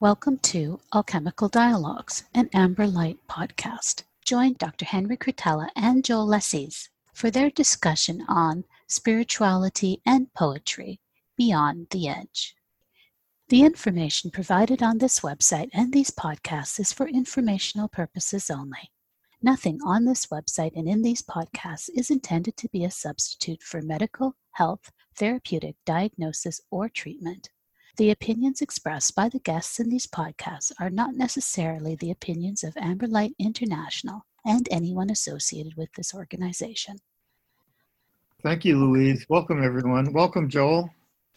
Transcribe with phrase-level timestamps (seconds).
[0.00, 4.04] Welcome to Alchemical Dialogues, an Amber Light podcast.
[4.24, 4.86] Join Dr.
[4.86, 11.00] Henry Curtella and Joel Lessies for their discussion on spirituality and poetry
[11.36, 12.54] beyond the edge.
[13.50, 18.92] The information provided on this website and these podcasts is for informational purposes only.
[19.42, 23.82] Nothing on this website and in these podcasts is intended to be a substitute for
[23.82, 27.50] medical, health, therapeutic diagnosis, or treatment.
[27.96, 32.76] The opinions expressed by the guests in these podcasts are not necessarily the opinions of
[32.76, 36.98] Amber Light International and anyone associated with this organization.
[38.42, 39.26] Thank you, Louise.
[39.28, 40.12] Welcome, everyone.
[40.12, 40.90] Welcome, Joel.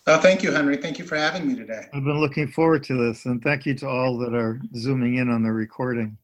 [0.06, 0.78] Uh, thank you, Henry.
[0.78, 1.86] Thank you for having me today.
[1.94, 5.30] I've been looking forward to this, and thank you to all that are zooming in
[5.30, 6.18] on the recording.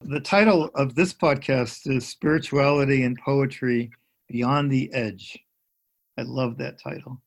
[0.00, 3.92] The title of this podcast is Spirituality and Poetry
[4.28, 5.38] Beyond the Edge.
[6.18, 7.20] I love that title.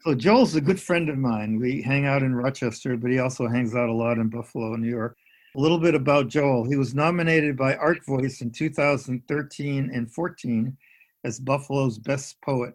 [0.00, 1.58] So Joel's a good friend of mine.
[1.58, 4.88] We hang out in Rochester, but he also hangs out a lot in Buffalo, New
[4.88, 5.16] York.
[5.56, 6.64] A little bit about Joel.
[6.64, 10.76] He was nominated by Art Voice in 2013 and 14
[11.24, 12.74] as Buffalo's best poet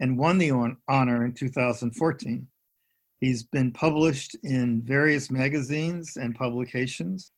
[0.00, 0.50] and won the
[0.88, 2.46] honor in 2014.
[3.20, 7.30] He's been published in various magazines and publications,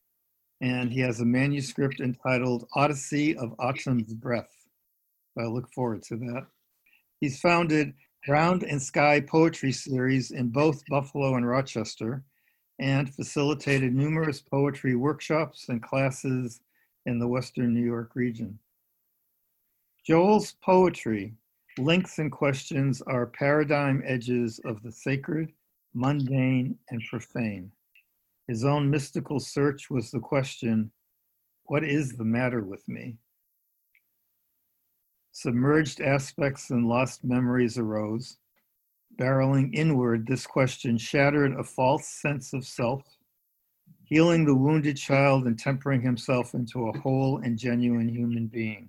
[0.62, 4.66] and he has a manuscript entitled Odyssey of Autumn's Breath.
[5.38, 6.46] I look forward to that.
[7.20, 7.92] He's founded
[8.26, 12.24] Ground and Sky Poetry Series in both Buffalo and Rochester,
[12.78, 16.60] and facilitated numerous poetry workshops and classes
[17.04, 18.58] in the Western New York region.
[20.06, 21.34] Joel's poetry
[21.76, 25.52] links and questions are paradigm edges of the sacred,
[25.92, 27.70] mundane, and profane.
[28.48, 30.90] His own mystical search was the question
[31.64, 33.16] what is the matter with me?
[35.36, 38.38] Submerged aspects and lost memories arose.
[39.18, 43.18] Barreling inward, this question shattered a false sense of self,
[44.04, 48.88] healing the wounded child and tempering himself into a whole and genuine human being.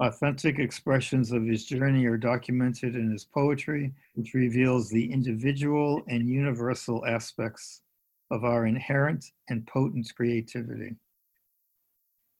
[0.00, 6.26] Authentic expressions of his journey are documented in his poetry, which reveals the individual and
[6.26, 7.82] universal aspects
[8.30, 10.96] of our inherent and potent creativity.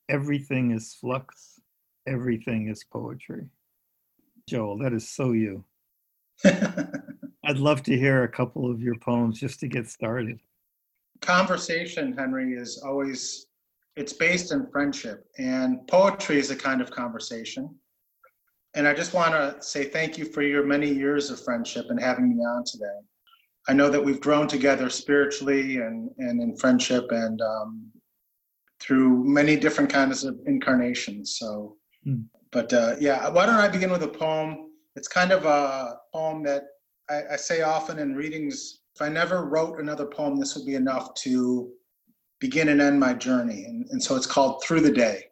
[0.09, 1.61] Everything is flux,
[2.07, 3.47] everything is poetry.
[4.49, 5.65] Joel, that is so you.
[6.45, 10.39] I'd love to hear a couple of your poems just to get started.
[11.21, 13.47] Conversation, Henry, is always
[13.95, 17.69] it's based in friendship and poetry is a kind of conversation.
[18.75, 22.01] And I just want to say thank you for your many years of friendship and
[22.01, 22.99] having me on today.
[23.69, 27.93] I know that we've grown together spiritually and, and in friendship and um,
[28.81, 31.37] through many different kinds of incarnations.
[31.39, 31.77] So
[32.07, 32.25] Mm.
[32.51, 34.71] But uh, yeah, why don't I begin with a poem?
[34.95, 36.65] It's kind of a poem that
[37.09, 38.81] I, I say often in readings.
[38.95, 41.73] If I never wrote another poem, this would be enough to
[42.41, 43.65] begin and end my journey.
[43.65, 45.25] And, and so it's called Through the Day.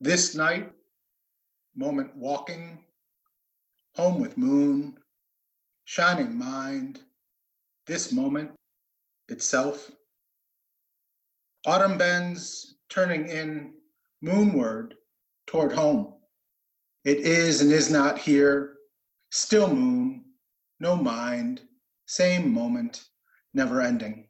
[0.00, 0.70] This night,
[1.76, 2.78] moment walking,
[3.96, 4.96] home with moon,
[5.84, 7.00] shining mind,
[7.86, 8.52] this moment
[9.28, 9.90] itself.
[11.66, 13.72] Autumn bends, turning in
[14.22, 14.92] moonward
[15.46, 16.14] toward home.
[17.04, 18.74] It is and is not here,
[19.30, 20.24] still moon,
[20.80, 21.62] no mind,
[22.06, 23.04] same moment,
[23.54, 24.28] never ending.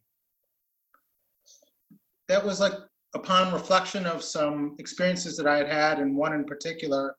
[2.28, 2.75] That was like
[3.15, 7.16] upon reflection of some experiences that I had had, and one in particular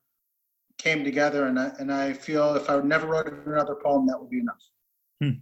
[0.78, 4.30] came together, and I, and I feel if I never wrote another poem, that would
[4.30, 4.62] be enough.
[5.20, 5.40] Hmm.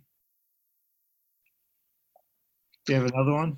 [2.87, 3.57] Do you have another one?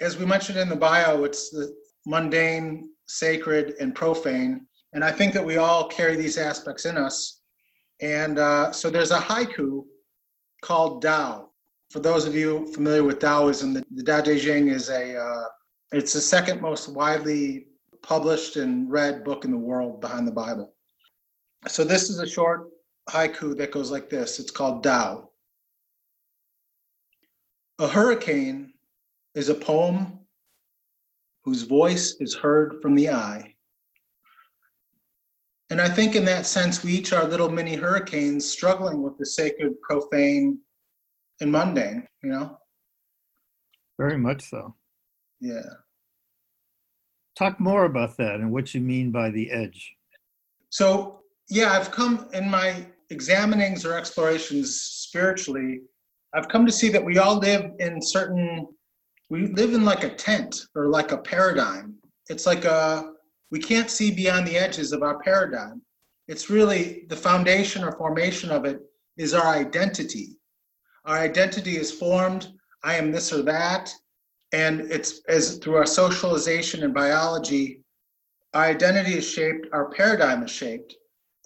[0.00, 1.74] As we mentioned in the bio, it's the
[2.06, 4.66] mundane, sacred, and profane.
[4.92, 7.40] And I think that we all carry these aspects in us.
[8.00, 9.84] And uh, so there's a haiku
[10.62, 11.46] called Dao.
[11.90, 15.44] For those of you familiar with Taoism, the, the Tao Te is a uh,
[15.92, 17.66] it's the second most widely
[18.02, 20.72] published and read book in the world behind the Bible.
[21.68, 22.68] So this is a short
[23.08, 24.38] haiku that goes like this.
[24.38, 25.26] It's called Dao.
[27.80, 28.69] A hurricane
[29.34, 30.18] is a poem
[31.44, 33.54] whose voice is heard from the eye.
[35.70, 39.26] And I think in that sense, we each are little mini hurricanes struggling with the
[39.26, 40.58] sacred, profane,
[41.40, 42.58] and mundane, you know?
[43.98, 44.74] Very much so.
[45.40, 45.62] Yeah.
[47.36, 49.94] Talk more about that and what you mean by the edge.
[50.70, 55.80] So, yeah, I've come in my examinings or explorations spiritually,
[56.34, 58.68] I've come to see that we all live in certain
[59.30, 61.94] we live in like a tent or like a paradigm.
[62.28, 63.12] It's like a
[63.50, 65.82] we can't see beyond the edges of our paradigm.
[66.28, 68.80] It's really the foundation or formation of it
[69.16, 70.36] is our identity.
[71.04, 72.52] Our identity is formed.
[72.84, 73.92] I am this or that.
[74.52, 77.82] And it's as through our socialization and biology,
[78.54, 80.94] our identity is shaped, our paradigm is shaped.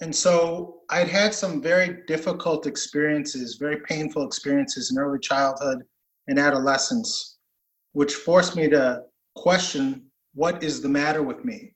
[0.00, 5.84] And so I'd had some very difficult experiences, very painful experiences in early childhood
[6.28, 7.33] and adolescence,
[7.94, 9.02] which forced me to
[9.35, 10.05] question
[10.35, 11.73] what is the matter with me?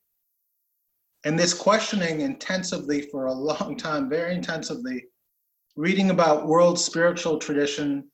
[1.25, 5.07] And this questioning intensively for a long time, very intensively,
[5.77, 8.05] reading about world spiritual tradition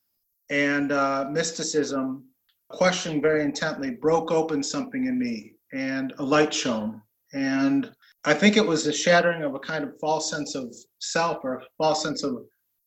[0.50, 2.24] and uh, mysticism,
[2.68, 7.00] questioning very intently, broke open something in me and a light shone.
[7.32, 7.90] And
[8.24, 11.62] I think it was the shattering of a kind of false sense of self or
[11.78, 12.44] false sense of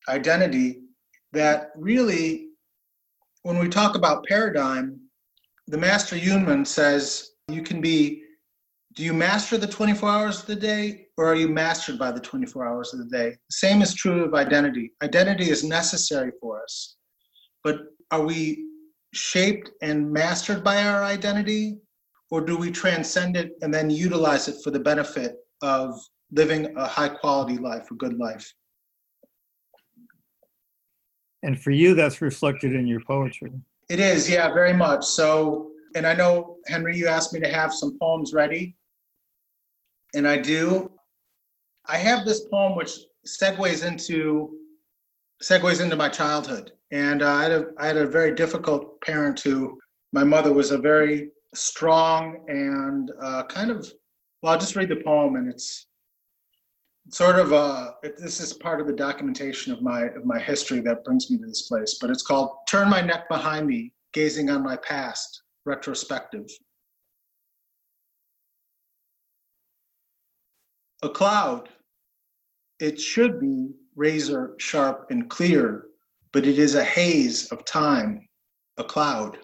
[0.09, 0.81] identity
[1.31, 2.49] that really,
[3.41, 4.99] when we talk about paradigm,
[5.67, 8.23] the Master Yunmen says you can be
[8.95, 12.19] do you master the 24 hours of the day or are you mastered by the
[12.19, 13.29] 24 hours of the day?
[13.29, 14.93] The same is true of identity.
[15.03, 16.95] Identity is necessary for us,
[17.63, 18.65] but are we
[19.13, 21.77] shaped and mastered by our identity
[22.31, 25.93] or do we transcend it and then utilize it for the benefit of
[26.31, 28.51] living a high quality life, a good life?
[31.43, 33.51] And for you, that's reflected in your poetry.
[33.89, 35.05] It is, yeah, very much.
[35.05, 38.75] So, and I know, Henry, you asked me to have some poems ready,
[40.13, 40.91] and I do.
[41.85, 42.91] I have this poem which
[43.25, 44.57] segues into
[45.41, 49.39] segues into my childhood, and uh, I had a I had a very difficult parent
[49.39, 49.79] who
[50.11, 53.89] my mother was a very strong and uh, kind of
[54.41, 54.53] well.
[54.53, 55.86] I'll just read the poem, and it's
[57.09, 61.03] sort of uh, this is part of the documentation of my of my history that
[61.03, 61.97] brings me to this place.
[61.99, 66.49] But it's called "Turn My Neck Behind Me, Gazing on My Past." Retrospective.
[71.03, 71.69] A cloud.
[72.79, 75.87] It should be razor sharp and clear,
[76.31, 78.27] but it is a haze of time,
[78.77, 79.37] a cloud.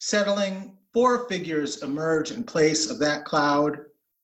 [0.00, 3.78] Settling, four figures emerge in place of that cloud.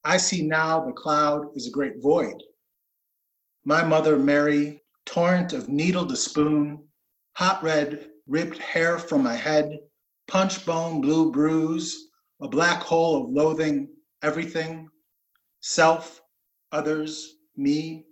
[0.08, 2.40] I see now the cloud is a great void.
[3.64, 6.86] My mother, Mary, torrent of needle to spoon,
[7.32, 9.80] hot red, ripped hair from my head,
[10.28, 12.10] punch bone, blue bruise,
[12.40, 13.88] a black hole of loathing,
[14.22, 14.88] everything,
[15.58, 16.22] self,
[16.70, 18.06] others, me,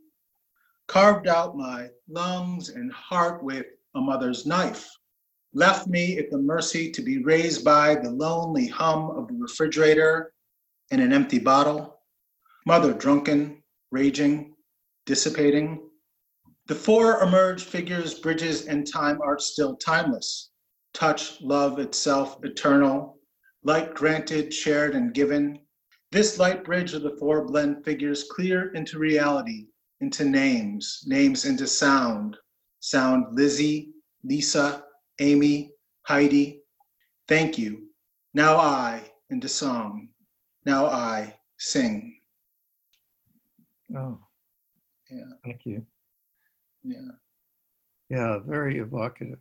[0.88, 4.90] carved out my lungs and heart with a mother's knife,
[5.52, 10.33] left me at the mercy to be raised by the lonely hum of the refrigerator
[10.90, 12.00] and an empty bottle,
[12.66, 14.54] mother drunken, raging,
[15.06, 15.88] dissipating.
[16.66, 20.50] The four emerged figures, bridges, and time are still timeless.
[20.92, 23.18] Touch, love itself, eternal,
[23.64, 25.58] light granted, shared, and given,
[26.14, 29.66] this light bridge of the four blend figures clear into reality,
[30.00, 32.36] into names, names into sound.
[32.78, 33.90] Sound Lizzie,
[34.22, 34.84] Lisa,
[35.18, 35.72] Amy,
[36.02, 36.62] Heidi.
[37.26, 37.88] Thank you.
[38.32, 40.10] Now I into song.
[40.64, 42.18] Now I sing.
[43.96, 44.18] Oh.
[45.10, 45.24] Yeah.
[45.44, 45.84] Thank you.
[46.82, 47.10] Yeah.
[48.08, 49.38] Yeah, very evocative.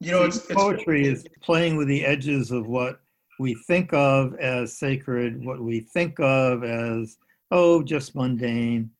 [0.00, 3.00] You know, it's, it's poetry is playing with the edges of what
[3.38, 7.18] we think of as sacred, what we think of as,
[7.50, 8.90] oh, just mundane,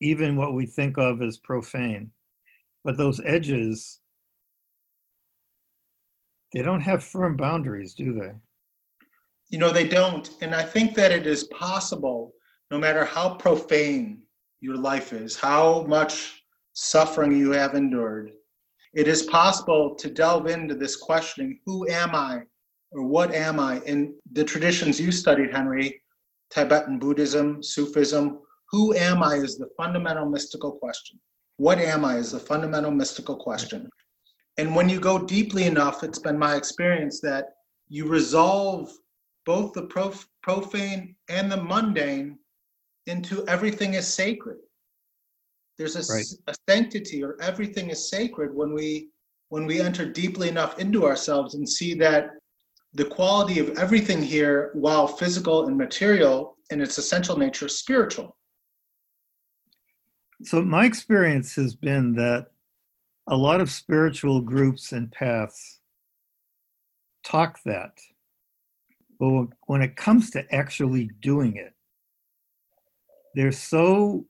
[0.00, 2.10] even what we think of as profane.
[2.84, 3.98] But those edges,
[6.52, 8.32] they don't have firm boundaries, do they?
[9.48, 10.30] You know, they don't.
[10.40, 12.32] And I think that it is possible,
[12.70, 14.22] no matter how profane
[14.60, 16.42] your life is, how much
[16.74, 18.32] suffering you have endured,
[18.94, 22.42] it is possible to delve into this questioning who am I?
[22.92, 23.80] or what am I?
[23.80, 26.00] In the traditions you studied, Henry,
[26.50, 28.40] Tibetan Buddhism, Sufism,
[28.70, 31.18] who am I is the fundamental mystical question.
[31.56, 33.88] What am I is the fundamental mystical question.
[34.56, 37.46] And when you go deeply enough, it's been my experience that
[37.88, 38.90] you resolve
[39.48, 42.38] both the prof- profane and the mundane
[43.06, 44.58] into everything is sacred.
[45.78, 46.26] There's a, Right.
[46.48, 49.08] a sanctity or everything is sacred when we
[49.48, 52.32] when we enter deeply enough into ourselves and see that
[52.92, 58.36] the quality of everything here, while physical and material in its essential nature, is spiritual.
[60.42, 62.48] So, my experience has been that
[63.26, 65.80] a lot of spiritual groups and paths
[67.24, 67.94] talk that.
[69.18, 71.74] But when- when it comes to actually doing it,
[73.34, 74.26] they're so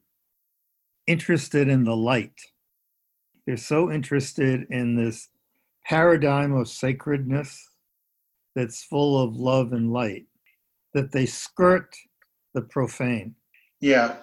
[1.06, 2.40] interested in the light.
[3.46, 5.28] They're so interested in this
[5.84, 7.70] paradigm of sacredness
[8.54, 10.26] that's full of love and light
[10.94, 11.94] that they skirt
[12.54, 13.34] the profane.
[13.80, 14.22] Yeah,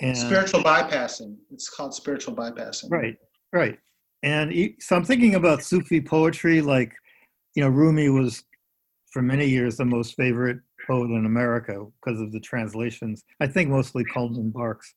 [0.00, 1.36] And spiritual bypassing.
[1.50, 2.90] It's called spiritual bypassing.
[2.90, 3.18] Right,
[3.52, 3.78] right.
[4.22, 6.94] And so I'm thinking about Sufi poetry, like,
[7.54, 8.44] you know, Rumi was
[9.12, 13.22] for many years the most favorite poet in America because of the translations.
[13.40, 14.94] I think mostly Coleman Barks.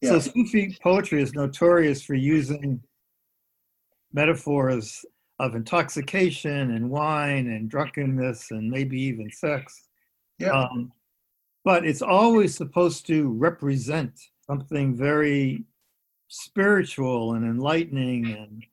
[0.00, 0.10] Yeah.
[0.10, 2.80] So Sufi poetry is notorious for using
[4.12, 5.04] metaphors
[5.40, 9.88] of intoxication and wine and drunkenness and maybe even sex.
[10.38, 10.50] Yeah.
[10.50, 10.92] Um,
[11.64, 14.12] but it's always supposed to represent
[14.46, 15.64] something very
[16.28, 18.64] spiritual and enlightening and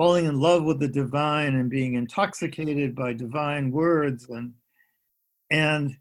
[0.00, 4.54] falling in love with the divine and being intoxicated by divine words and
[5.50, 5.94] and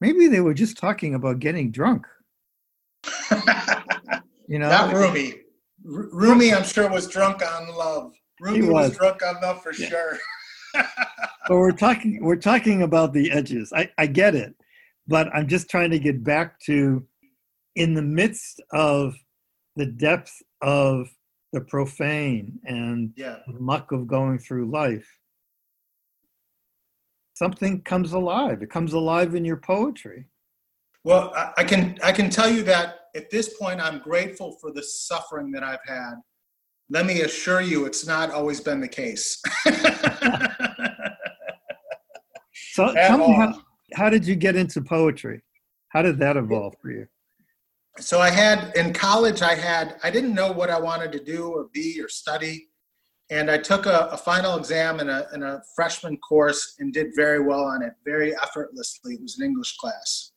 [0.00, 2.06] maybe they were just talking about getting drunk
[4.48, 5.34] you know not rumi
[5.84, 8.88] rumi i'm sure was drunk on love rumi was.
[8.88, 8.96] was.
[8.96, 9.88] drunk on love for yeah.
[9.90, 10.18] sure
[10.74, 14.54] but we're talking we're talking about the edges I, I get it
[15.06, 17.06] but i'm just trying to get back to
[17.76, 19.14] in the midst of
[19.76, 21.10] the depth of
[21.52, 23.36] the profane and yeah.
[23.46, 25.06] muck of going through life.
[27.34, 28.62] Something comes alive.
[28.62, 30.26] It comes alive in your poetry.
[31.04, 34.82] Well i can i can tell you that at this point i'm grateful for the
[34.82, 36.14] suffering that i've had.
[36.90, 39.42] Let me assure you it's not always been the case.
[42.72, 45.42] So tell me how, how did you get into poetry?
[45.88, 47.06] How did that evolve for you
[47.98, 51.48] so I had in college, I had, I didn't know what I wanted to do
[51.48, 52.68] or be or study.
[53.30, 57.08] And I took a, a final exam in a, in a freshman course and did
[57.14, 59.14] very well on it, very effortlessly.
[59.14, 60.32] It was an English class.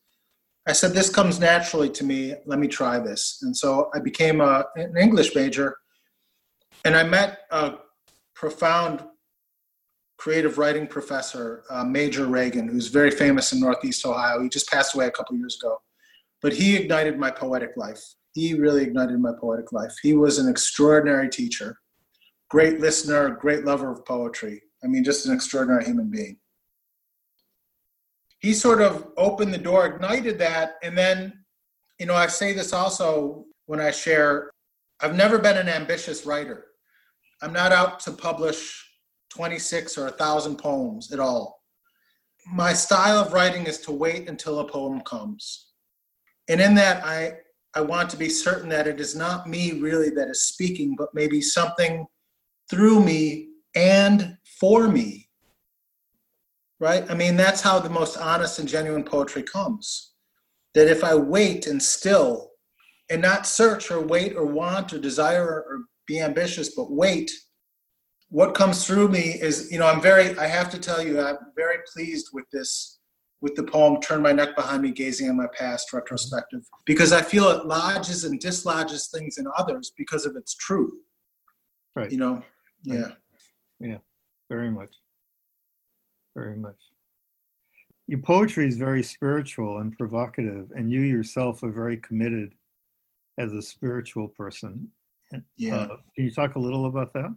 [0.68, 2.34] I said, This comes naturally to me.
[2.44, 3.40] Let me try this.
[3.42, 5.76] And so I became a, an English major.
[6.84, 7.74] And I met a
[8.34, 9.02] profound
[10.18, 14.42] creative writing professor, uh, Major Ragain, who's very famous in Northeast Ohio.
[14.42, 15.80] He just passed away a couple years ago
[16.46, 18.00] but he ignited my poetic life.
[18.32, 19.92] He really ignited my poetic life.
[20.00, 21.80] He was an extraordinary teacher,
[22.48, 24.62] great listener, great lover of poetry.
[24.84, 26.38] I mean, just an extraordinary human being.
[28.38, 31.32] He sort of opened the door, ignited that, and then,
[31.98, 34.52] you know, I say this also when I share
[35.00, 36.66] I've never been an ambitious writer.
[37.42, 38.88] I'm not out to publish
[39.30, 41.60] 26 or 1,000 poems at all.
[42.46, 45.65] My style of writing is to wait until a poem comes
[46.48, 47.32] and in that i
[47.74, 51.08] i want to be certain that it is not me really that is speaking but
[51.14, 52.06] maybe something
[52.68, 55.28] through me and for me.
[56.78, 57.08] Right?
[57.10, 60.12] I mean that's how the most honest and genuine poetry comes.
[60.74, 62.50] That if i wait and still
[63.08, 67.30] and not search or wait or want or desire or be ambitious but wait
[68.28, 71.38] what comes through me is you know i'm very i have to tell you i'm
[71.56, 72.98] very pleased with this
[73.40, 77.22] with the poem Turn My Neck Behind Me, Gazing on My Past, retrospective, because I
[77.22, 80.92] feel it lodges and dislodges things in others because of its truth.
[81.94, 82.10] Right.
[82.10, 82.42] You know?
[82.82, 83.08] Yeah.
[83.80, 83.98] Yeah,
[84.50, 84.90] very much.
[86.34, 86.76] Very much.
[88.06, 92.54] Your poetry is very spiritual and provocative, and you yourself are very committed
[93.38, 94.88] as a spiritual person.
[95.56, 95.76] Yeah.
[95.76, 97.34] Uh, can you talk a little about that?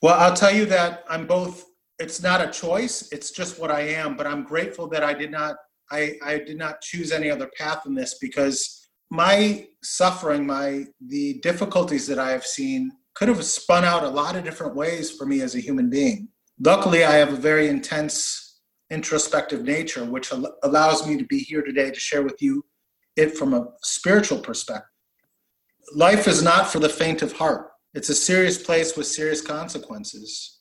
[0.00, 3.80] Well, I'll tell you that I'm both it's not a choice it's just what i
[3.80, 5.56] am but i'm grateful that i did not
[5.90, 11.34] i i did not choose any other path in this because my suffering my the
[11.40, 15.24] difficulties that i have seen could have spun out a lot of different ways for
[15.24, 16.28] me as a human being.
[16.60, 18.60] Luckily i have a very intense
[18.90, 22.64] introspective nature which al- allows me to be here today to share with you
[23.16, 24.88] it from a spiritual perspective.
[25.94, 27.70] Life is not for the faint of heart.
[27.92, 30.53] It's a serious place with serious consequences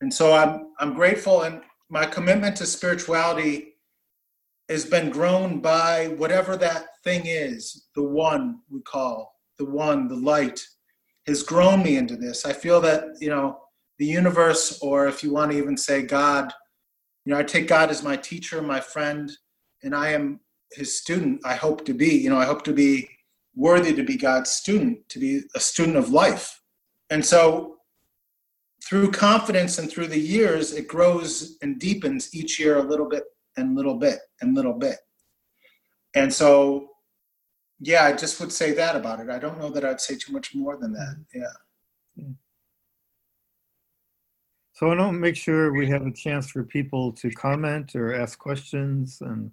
[0.00, 3.74] and so I'm I'm grateful, and my commitment to spirituality
[4.68, 10.16] has been grown by whatever that thing is, the one we call the one, the
[10.16, 10.60] light,
[11.26, 12.44] has grown me into this.
[12.44, 13.58] I feel that you know
[13.98, 16.52] the universe, or if you want to even say God,
[17.24, 19.30] you know, I take God as my teacher, my friend,
[19.82, 20.40] and I am
[20.72, 21.40] his student.
[21.44, 23.08] I hope to be, you know, I hope to be
[23.54, 26.60] worthy to be God's student, to be a student of life.
[27.08, 27.78] And so
[28.86, 33.24] through confidence and through the years, it grows and deepens each year a little bit
[33.56, 34.98] and little bit and little bit.
[36.14, 36.88] And so,
[37.80, 39.28] yeah, I just would say that about it.
[39.28, 41.16] I don't know that I'd say too much more than that.
[41.34, 42.24] Yeah.
[44.72, 48.38] So I don't make sure we have a chance for people to comment or ask
[48.38, 49.50] questions, and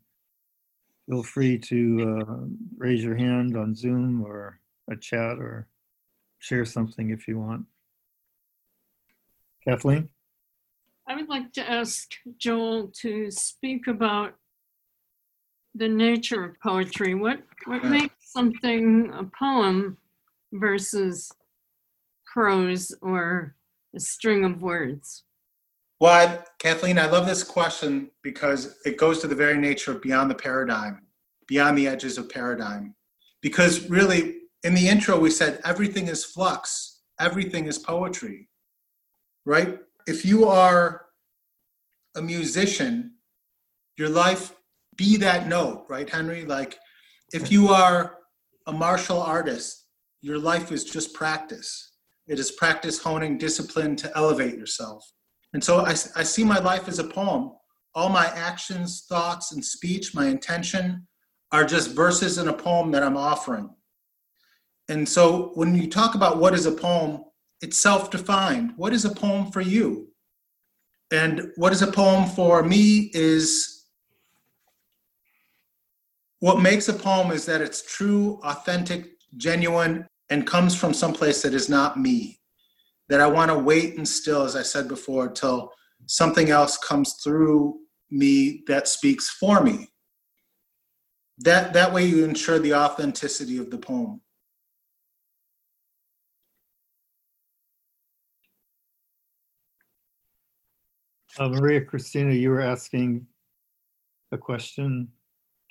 [1.10, 2.36] feel free to uh,
[2.78, 4.60] raise your hand on Zoom or
[4.92, 5.68] a chat or
[6.40, 7.66] share something if you want.
[9.68, 10.10] Kathleen?
[11.08, 14.34] I would like to ask Joel to speak about
[15.76, 17.16] the nature of poetry.
[17.16, 19.98] What what makes something a poem
[20.54, 21.32] versus
[22.32, 23.56] prose or
[23.96, 25.24] a string of words?
[26.00, 30.02] Well, I, Kathleen, I love this question because it goes to the very nature of
[30.02, 31.02] beyond the paradigm,
[31.48, 32.96] beyond the edges of paradigm.
[33.42, 38.50] Because really, in the intro, we said everything is flux, everything is poetry,
[39.46, 39.80] right?
[40.08, 41.06] If you are
[42.16, 43.14] a musician,
[43.98, 44.54] your life
[44.96, 46.46] be that note, right, Henry?
[46.46, 46.78] Like,
[47.34, 48.18] if you are
[48.68, 49.88] a martial artist,
[50.22, 51.92] your life is just practice.
[52.28, 55.04] It is practice honing discipline to elevate yourself.
[55.54, 57.52] And so I, I see my life as a poem.
[57.96, 61.08] All my actions, thoughts, and speech, my intention
[61.52, 63.70] are just verses in a poem that I'm offering.
[64.90, 67.24] And so when you talk about what is a poem,
[67.64, 68.74] it's self defined.
[68.76, 70.10] What is a poem for you?
[71.12, 73.86] And what is a poem for me is
[76.40, 81.54] what makes a poem is that it's true, authentic, genuine, and comes from someplace that
[81.54, 82.42] is not me.
[83.08, 85.72] That I want to wait and still, as I said before, till
[86.06, 87.80] something else comes through
[88.12, 89.88] me that speaks for me.
[91.40, 94.20] That that way you ensure the authenticity of the poem.
[101.40, 103.26] Uh, Maria Christina, you were asking
[104.32, 105.08] a question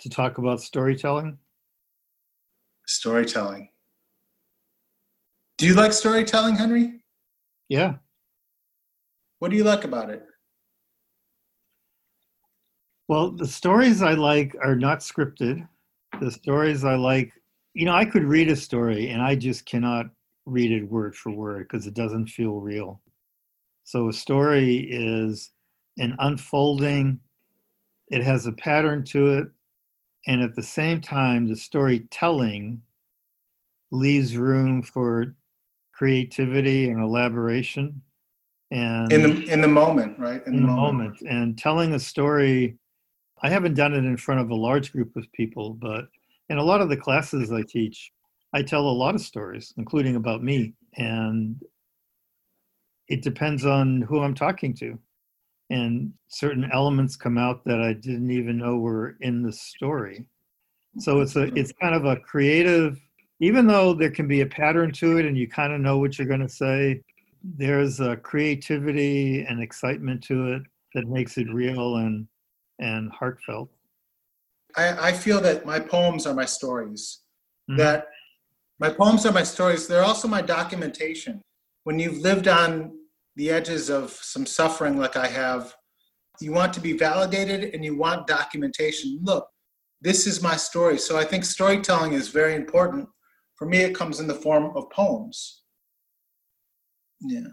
[0.01, 1.39] to talk about storytelling.
[2.87, 3.69] Storytelling.
[5.59, 7.05] Do you like storytelling, Henry?
[7.69, 7.95] Yeah.
[9.39, 10.25] What do you like about it?
[13.07, 15.69] Well, the stories I like are not scripted.
[16.21, 17.33] The stories I like,
[17.75, 20.07] you know, I could read a story and I just cannot
[20.47, 23.02] read it word for word because it doesn't feel real.
[23.85, 25.51] So a story is
[25.99, 27.21] an unfolding,
[28.09, 29.49] it has a pattern to it,
[30.27, 32.81] and at the same time, the storytelling
[33.91, 35.35] leaves room for
[35.93, 38.01] creativity and elaboration.
[38.71, 40.45] And In the in the moment, right?
[40.47, 41.21] in the moment.
[41.29, 42.79] And telling a story,
[43.43, 46.07] I haven't done it in front of a large group of people, but
[46.49, 48.13] in a lot of the classes I teach,
[48.55, 50.75] I tell a lot of stories, including about me.
[50.97, 51.61] And
[53.13, 54.99] it depends on who I'm talking to.
[55.69, 60.27] And certain elements come out that I didn't even know were in the story.
[60.99, 62.99] So it's a it's kind of a creative,
[63.41, 66.19] even though there can be a pattern to it and you kind of know what
[66.19, 67.03] you're going to say,
[67.43, 70.63] there's a creativity and excitement to it
[70.95, 72.27] that makes it real and
[72.79, 73.69] and heartfelt.
[74.77, 77.21] I, I feel that my poems are my stories.
[77.71, 77.77] Mhm.
[77.77, 78.09] That
[78.79, 79.87] my poems are my stories.
[79.87, 81.43] They're also my documentation.
[81.85, 82.93] When you've lived on
[83.37, 85.75] the edges of some suffering like I have,
[86.41, 89.19] you want to be validated and you want documentation.
[89.23, 89.49] Look,
[90.01, 90.99] this is my story.
[90.99, 93.09] So I think storytelling is very important.
[93.55, 95.63] For me, it comes in the form of poems.
[97.21, 97.49] Yeah.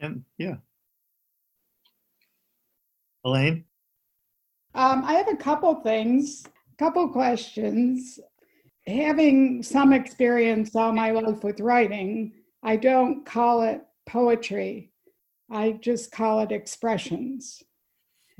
[0.00, 0.56] And yeah.
[3.24, 3.64] Elaine?
[4.74, 8.18] Um, I have a couple things, a couple questions.
[8.86, 12.32] Having some experience all my life with writing,
[12.62, 14.90] I don't call it poetry.
[15.50, 17.62] I just call it expressions.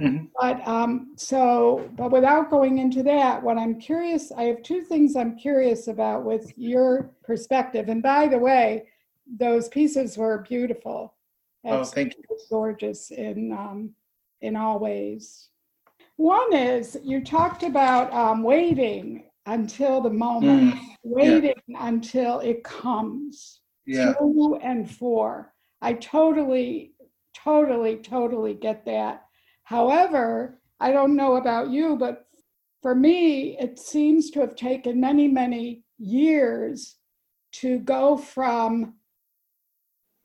[0.01, 0.31] Mhm.
[0.41, 5.15] But um, so, but without going into that, what I'm curious, I have two things
[5.15, 7.89] I'm curious about with your perspective.
[7.89, 8.89] And by the way,
[9.39, 11.15] those pieces were beautiful.
[11.65, 12.25] Oh, thank you.
[12.51, 13.95] Gorgeous in um,
[14.41, 15.49] in all ways.
[16.17, 23.61] One is you talked about um, waiting until the moment, waiting until it comes.
[23.87, 24.15] Yeah.
[24.15, 25.53] Two and four.
[25.83, 26.94] I totally,
[27.45, 29.27] totally, totally get that.
[29.65, 32.27] However, I don't know about you, but
[32.83, 36.97] for me, it seems to have taken many, many years
[37.53, 38.95] to go from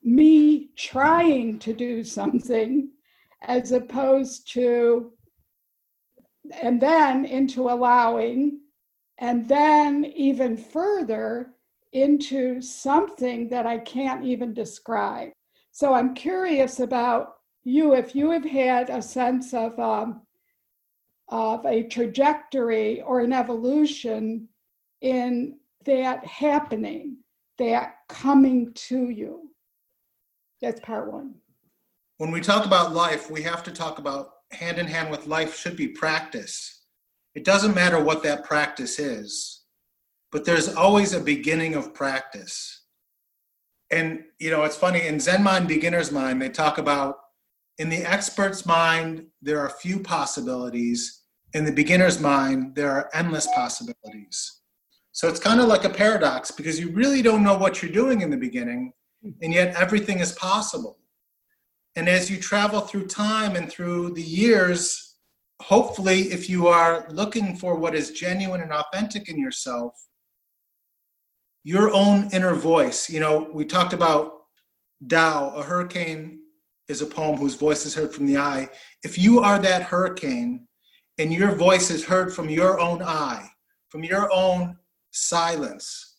[0.04, 2.90] me trying to do something
[3.44, 5.14] as opposed to,
[6.62, 8.60] and then into allowing,
[9.20, 11.52] and then even further
[11.94, 15.32] into something that I can't even describe.
[15.80, 20.24] So I'm curious about you, if you have had a sense of um,
[21.30, 24.50] of a trajectory or an evolution
[25.00, 27.16] in that happening,
[27.60, 29.52] that coming to you.
[30.62, 31.36] That's part one.
[32.18, 35.58] When we talk about life, we have to talk about hand in hand with life
[35.58, 36.82] should be practice.
[37.36, 39.62] It doesn't matter what that practice is,
[40.30, 42.79] but there's always a beginning of practice.
[43.92, 47.18] And, you know, it's funny in Zen mind, beginner's mind, they talk about
[47.80, 51.24] in the expert's mind, there are few possibilities.
[51.54, 54.60] In the beginner's mind, there are endless possibilities.
[55.14, 58.22] So it's kind of like a paradox because you really don't know what you're doing
[58.22, 58.94] in the beginning.
[59.42, 60.98] and yet everything is possible.
[61.96, 65.16] And as you travel through time and through the years,
[65.62, 69.94] hopefully, if you are looking for what is genuine and authentic in yourself,
[71.64, 74.34] your own inner voice, you know, we talked about
[75.08, 76.40] Tao, a hurricane
[76.88, 78.68] is a poem whose voice is heard from the eye.
[79.04, 80.68] If you are that hurricane
[81.18, 83.48] and your voice is heard from your own eye,
[83.90, 84.78] from your own
[85.12, 86.18] silence,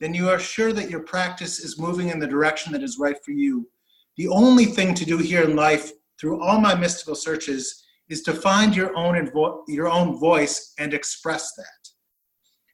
[0.00, 3.16] then you are sure that your practice is moving in the direction that is right
[3.24, 3.68] for you.
[4.16, 8.32] The only thing to do here in life, through all my mystical searches, is to
[8.32, 9.30] find your own
[9.68, 11.88] your own voice and express that.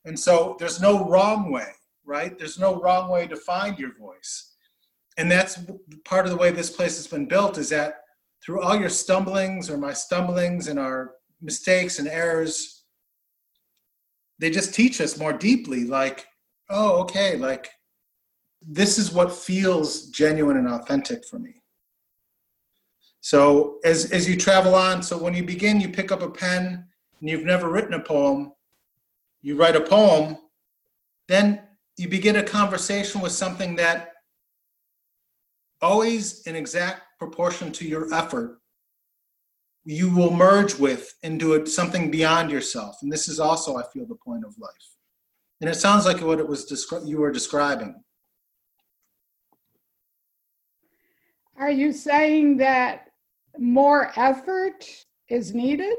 [0.05, 1.69] And so there's no wrong way,
[2.07, 2.39] right?
[2.39, 4.55] There's no wrong way to find your voice.
[5.19, 5.59] And that's
[6.05, 8.03] part of the way this place has been built is that
[8.45, 12.85] through all your stumblings or my stumblings and our mistakes and errors,
[14.39, 16.27] they just teach us more deeply like,
[16.71, 17.71] oh, okay, like
[18.67, 21.63] this is what feels genuine and authentic for me.
[23.21, 26.87] So as as you travel on, so when you begin, you pick up a pen
[27.21, 28.53] and you've never written a poem,
[29.43, 30.37] you write a poem,
[31.27, 31.66] then
[31.97, 34.13] you begin a conversation with something that
[35.81, 38.61] always in exact proportion to your effort
[39.87, 42.97] you will merge with and do it something beyond yourself.
[43.03, 44.71] And this is also i feel the point of life.
[45.61, 47.95] And it sounds like what it was descri- you were describing.
[51.57, 53.09] Are you saying that
[53.59, 54.85] more effort
[55.29, 55.95] is needed?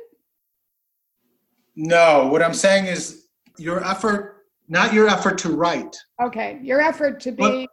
[1.75, 2.27] no.
[2.27, 4.36] What i'm saying is your effort
[4.67, 7.67] not your effort to write Okay, your effort to be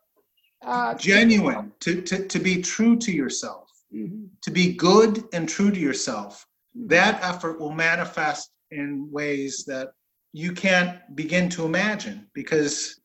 [0.65, 4.29] uh, genuine to, to, to be true to yourself Mhm.
[4.43, 9.91] to be good and true to yourself that effort will manifest in ways that
[10.33, 13.01] you can't begin to imagine because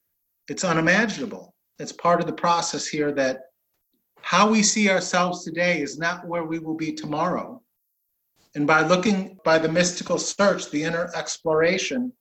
[0.47, 1.53] it's unimaginable.
[1.77, 3.41] It's part of the process here that
[4.21, 7.61] how we see ourselves today is not where we will be tomorrow.
[8.55, 12.11] And by looking by the mystical search, the inner exploration,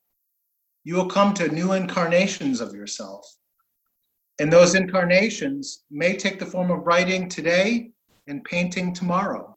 [0.88, 3.22] you will come to new incarnations of yourself.
[4.38, 7.90] And those incarnations may take the form of writing today
[8.26, 9.54] and painting tomorrow.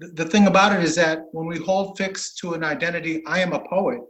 [0.00, 3.38] The, the thing about it is that when we hold fixed to an identity, I
[3.38, 4.02] am a poet,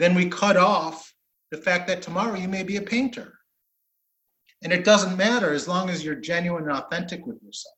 [0.00, 1.14] then we cut off
[1.52, 3.38] the fact that tomorrow you may be a painter.
[4.64, 7.76] And it doesn't matter as long as you're genuine and authentic with yourself.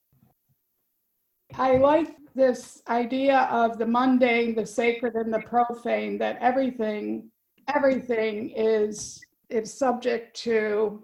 [1.57, 7.29] I like this idea of the mundane, the sacred, and the profane, that everything,
[7.69, 9.21] everything is
[9.51, 11.03] is subject to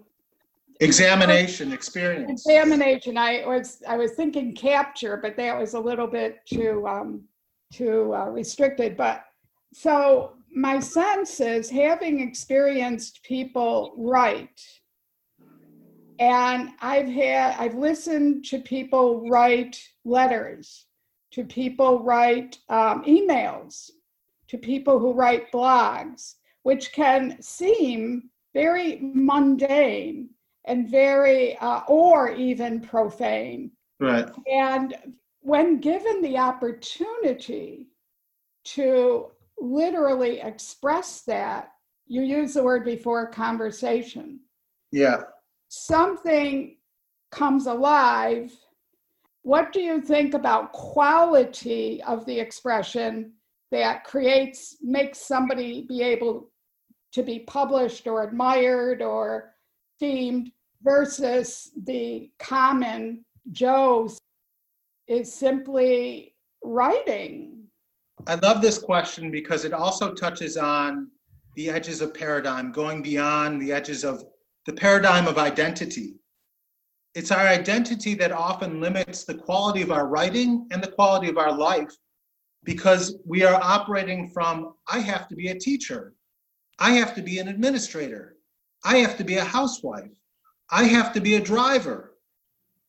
[0.81, 2.45] Examination, experience.
[2.45, 3.17] examination.
[3.17, 7.23] I was I was thinking capture, but that was a little bit too um,
[7.73, 8.95] too uh, restricted.
[8.95, 9.25] But
[9.73, 14.61] so my sense is having experienced people write,
[16.19, 20.85] and I've had I've listened to people write letters,
[21.31, 23.91] to people write um, emails,
[24.47, 26.35] to people who write blogs,
[26.69, 30.29] which can seem very mundane
[30.65, 33.71] and very, uh, or even profane.
[33.99, 34.29] Right.
[34.45, 37.87] And when given the opportunity
[38.65, 41.71] to literally express that,
[42.05, 44.39] you use the word before conversation,
[44.91, 45.23] Yeah.
[45.69, 46.77] something
[47.31, 48.55] comes alive.
[49.41, 53.33] What do you think about quality of the expression
[53.71, 56.48] that creates, makes somebody be able
[57.13, 59.53] to be published or admired or
[60.01, 64.09] themed versus the common Joe
[65.07, 67.63] is simply writing.
[68.27, 71.09] I love this question because it also touches on
[71.55, 74.23] the edges of paradigm, going beyond the edges of
[74.65, 76.15] the paradigm of identity.
[77.15, 81.37] It's our identity that often limits the quality of our writing and the quality of
[81.37, 81.91] our life
[82.63, 86.13] because we are operating from I have to be a teacher,
[86.79, 88.37] I have to be an administrator,
[88.83, 90.11] I have to be a housewife,
[90.71, 92.15] I have to be a driver.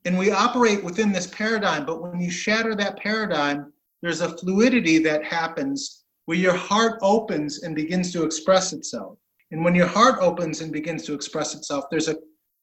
[0.07, 4.99] And we operate within this paradigm, but when you shatter that paradigm, there's a fluidity
[5.01, 9.19] that happens where your heart opens and begins to express itself.
[9.51, 12.17] And when your heart opens and begins to express itself, there's a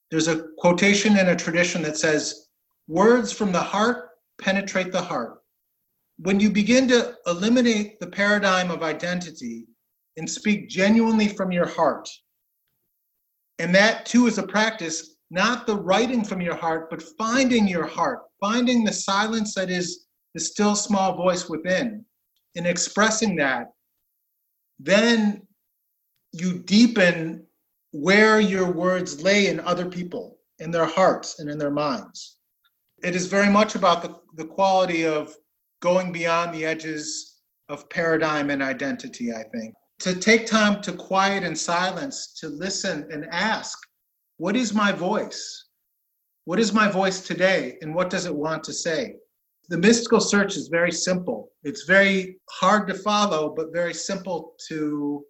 [0.09, 2.47] there's a quotation in a tradition that says,
[2.87, 5.41] words from the heart penetrate the heart.
[6.19, 9.65] When you begin to eliminate the paradigm of identity
[10.17, 12.09] and speak genuinely from your heart,
[13.59, 17.87] and that too is a practice, not the writing from your heart, but finding your
[17.87, 22.03] heart, finding the silence that is the still small voice within,
[22.55, 23.67] and expressing that.
[24.79, 25.47] Then
[26.33, 27.45] you deepen
[27.91, 30.37] where your words lay in other people.
[30.59, 32.37] in their hearts and in their minds.
[33.03, 35.35] It is very much about the, the quality of
[35.81, 37.35] going beyond the edges
[37.69, 39.73] of paradigm and identity, I think.
[40.01, 43.77] To take time to quiet and silence, to listen and ask,
[44.37, 45.65] what is my voice?
[46.45, 49.15] What is my voice today, and what does it want to say?
[49.69, 51.51] The mystical search is very simple.
[51.63, 55.25] It's very hard to follow, but very simple to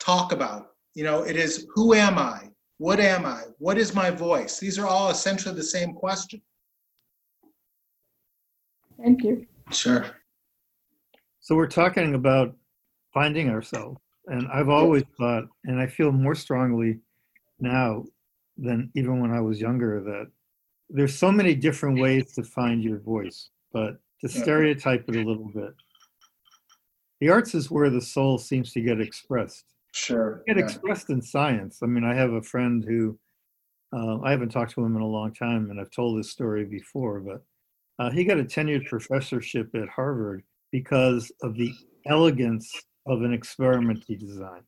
[0.00, 0.68] talk about.
[0.94, 2.48] You know, it is who am I?
[2.78, 3.42] What am I?
[3.58, 4.58] What is my voice?
[4.58, 6.42] These are all essentially the same question.
[9.00, 9.46] Thank you.
[9.70, 10.06] Sure.
[11.40, 12.56] So we're talking about
[13.12, 14.00] finding ourselves.
[14.26, 17.00] And I've always thought, and I feel more strongly
[17.58, 18.04] now
[18.56, 20.30] than even when I was younger, that
[20.88, 23.48] there's so many different ways to find your voice.
[23.72, 25.74] But to stereotype it a little bit,
[27.20, 29.64] the arts is where the soul seems to get expressed.
[29.92, 30.42] Sure.
[30.46, 30.64] Get yeah.
[30.64, 31.80] expressed in science.
[31.82, 33.18] I mean, I have a friend who
[33.92, 36.64] uh, I haven't talked to him in a long time, and I've told this story
[36.64, 37.42] before, but
[37.98, 41.72] uh, he got a tenured professorship at Harvard because of the
[42.06, 42.72] elegance
[43.06, 44.64] of an experiment he designed.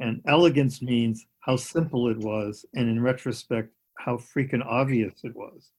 [0.00, 5.70] And elegance means how simple it was, and in retrospect, how freaking obvious it was.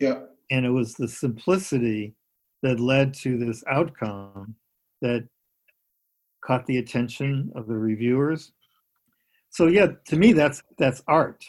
[0.00, 0.20] Yeah.
[0.50, 2.14] And it was the simplicity
[2.62, 4.54] that led to this outcome
[5.00, 5.28] that
[6.44, 8.52] caught the attention of the reviewers.
[9.50, 11.44] So yeah, to me that's that's art,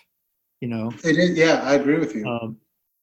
[0.60, 0.92] you know.
[1.04, 2.26] It is, yeah, I agree with you.
[2.28, 2.58] Um,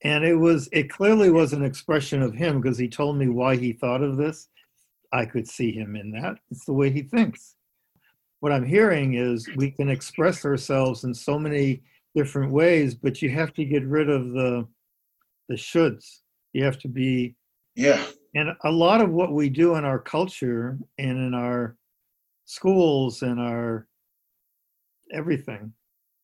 [0.04, 3.56] and it was it clearly was an expression of him because he told me why
[3.56, 4.48] he thought of this.
[5.12, 6.36] I could see him in that.
[6.50, 7.56] It's the way he thinks.
[8.40, 11.82] What I'm hearing is we can express ourselves in so many
[12.14, 14.66] different ways, but you have to get rid of the
[15.48, 16.20] the shoulds.
[16.52, 17.34] You have to be
[17.74, 18.04] yeah.
[18.34, 21.76] and a lot of what we do in our culture and in our
[22.44, 23.86] schools and our
[25.12, 25.72] everything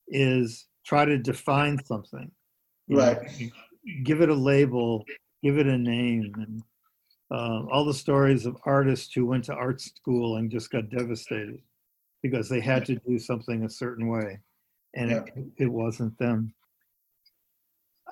[0.09, 2.31] is try to define something
[2.87, 3.53] you know, Right.
[4.05, 5.05] give it a label
[5.43, 6.63] give it a name and
[7.31, 11.61] uh, all the stories of artists who went to art school and just got devastated
[12.23, 14.39] because they had to do something a certain way
[14.95, 15.25] and it,
[15.59, 16.53] it wasn't them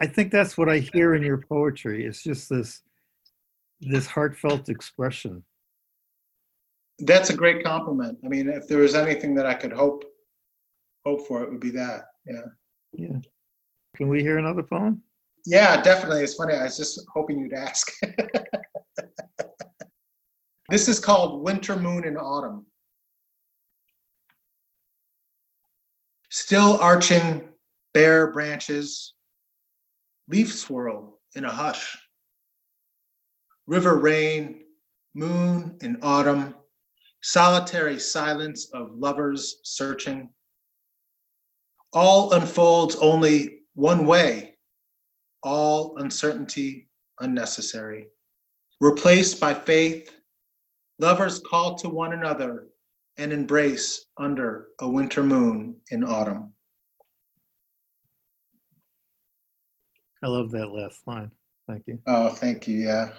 [0.00, 2.82] i think that's what i hear in your poetry it's just this
[3.80, 5.44] this heartfelt expression
[7.00, 8.18] That's a great compliment.
[8.24, 10.04] I mean, if there was anything that I could hope
[11.04, 12.04] hope for, it would be that.
[12.26, 12.46] Yeah.
[12.92, 13.18] yeah
[13.96, 15.02] can we hear another poem
[15.44, 16.22] Yeah, definitely.
[16.22, 16.54] It's funny.
[16.54, 17.92] I was just hoping you'd ask.
[20.68, 22.66] this is called Winter Moon in Autumn.
[26.30, 27.48] Still arching
[27.92, 29.14] bare branches,
[30.28, 31.96] leaf swirl in a hush.
[33.66, 34.64] River rain,
[35.14, 36.54] moon in autumn,
[37.22, 40.28] solitary silence of lovers searching.
[41.92, 44.56] All unfolds only one way,
[45.42, 46.88] all uncertainty
[47.20, 48.08] unnecessary.
[48.80, 50.10] Replaced by faith,
[50.98, 52.66] lovers call to one another
[53.16, 56.52] and embrace under a winter moon in autumn.
[60.22, 61.30] i love that last line
[61.68, 62.78] thank you Oh, thank you.
[62.78, 63.10] Yeah.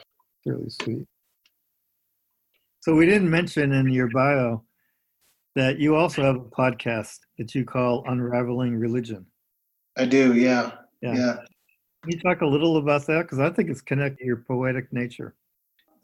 [0.45, 1.05] really sweet
[2.81, 4.63] so we didn't mention in your bio
[5.55, 9.25] that you also have a podcast that you call unraveling religion
[9.97, 10.33] I do.
[10.33, 10.71] Yeah.
[11.01, 11.13] Yeah.
[11.13, 11.35] Yeah.
[12.03, 13.21] Can you talk a little about that?
[13.21, 15.35] Because I think it's connected to your poetic nature.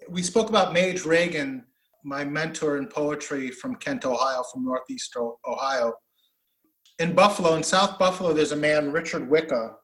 [0.09, 1.63] We spoke about Maj Ragain,
[2.03, 5.15] my mentor in poetry from Kent, Ohio, from Northeast
[5.47, 5.93] Ohio.
[6.99, 9.75] In Buffalo, in South Buffalo, there's a man, Richard Wicca,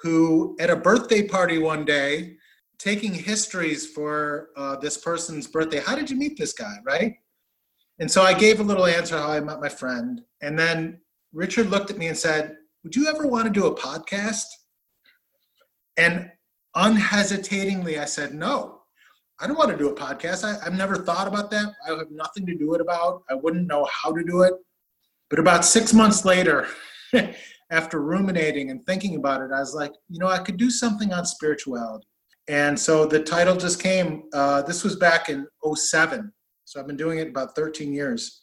[0.00, 2.36] who at a birthday party one day,
[2.78, 5.80] taking histories for uh, this person's birthday.
[5.80, 7.14] How did you meet this guy, right?
[7.98, 10.20] And so I gave a little answer how I met my friend.
[10.40, 11.00] And then
[11.32, 14.46] Richard looked at me and said, Would you ever want to do a podcast?
[15.96, 16.30] And
[16.76, 18.77] unhesitatingly, I said, No,
[19.40, 20.44] I don't want to do a podcast.
[20.44, 21.72] I, I've never thought about that.
[21.86, 23.22] I have nothing to do it about.
[23.30, 24.54] I wouldn't know how to do it.
[25.30, 26.66] But about six months later,
[27.70, 31.12] after ruminating and thinking about it, I was like, you know, I could do something
[31.12, 32.06] on spirituality.
[32.48, 34.24] And so the title just came.
[34.32, 36.32] Uh, this was back in 07.
[36.64, 38.42] So I've been doing it about 13 years.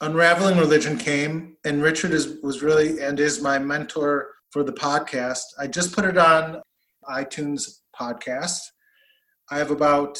[0.00, 5.42] Unraveling Religion came, and Richard is, was really and is my mentor for the podcast.
[5.58, 6.60] I just put it on
[7.08, 8.60] iTunes podcast.
[9.50, 10.18] I have about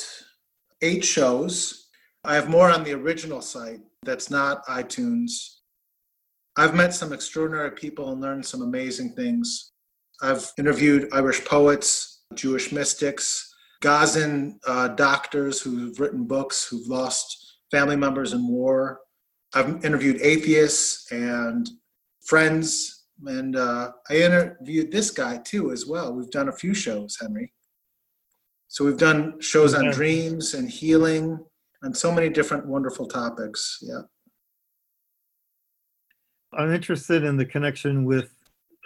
[0.83, 1.89] eight shows.
[2.25, 5.31] I have more on the original site that's not iTunes.
[6.57, 9.73] I've met some extraordinary people and learned some amazing things.
[10.23, 17.97] I've interviewed Irish poets, Jewish mystics, Gazan uh, doctors who've written books, who've lost family
[17.97, 19.01] members in war.
[19.55, 21.69] I've interviewed atheists and
[22.25, 26.15] friends And uh, I interviewed this guy too, as well.
[26.15, 27.53] We've done a few shows, Henry.
[28.69, 31.39] So we've done shows on dreams and healing
[31.83, 33.79] on so many different wonderful topics.
[33.81, 34.03] Yeah.
[36.53, 38.31] I'm interested in the connection with,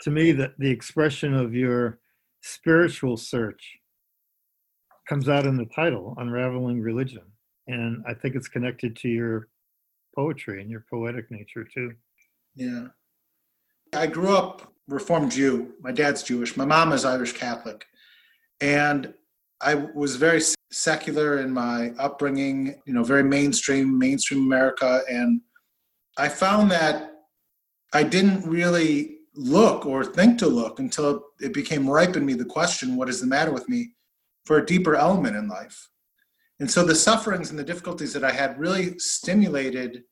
[0.02, 1.98] to me, that the expression of your
[2.42, 3.78] spiritual search
[5.08, 7.22] comes out in the title, Unraveling Religion.
[7.66, 9.48] And I think it's connected to your
[10.14, 11.92] poetry and your poetic nature too.
[12.54, 12.88] Yeah.
[13.92, 15.74] I grew up Reformed Jew.
[15.80, 16.56] My dad's Jewish.
[16.56, 17.84] My mom is Irish Catholic.
[18.60, 19.14] And
[19.62, 25.02] I was very secular in my upbringing, you know, very mainstream, mainstream America.
[25.08, 25.40] And
[26.18, 27.12] I found that
[27.92, 32.44] I didn't really look or think to look until it became ripe in me the
[32.44, 33.94] question, what is the matter with me,
[34.44, 35.88] for a deeper element in life.
[36.60, 40.04] And so the sufferings and the difficulties that I had really stimulated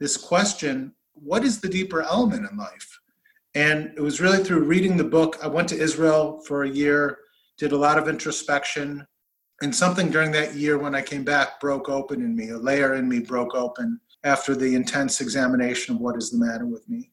[0.00, 2.98] this question what is the deeper element in life?
[3.54, 5.36] And it was really through reading the book.
[5.42, 7.18] I went to Israel for a year,
[7.58, 9.06] did a lot of introspection,
[9.60, 12.50] and something during that year when I came back broke open in me.
[12.50, 16.66] A layer in me broke open after the intense examination of what is the matter
[16.66, 17.10] with me.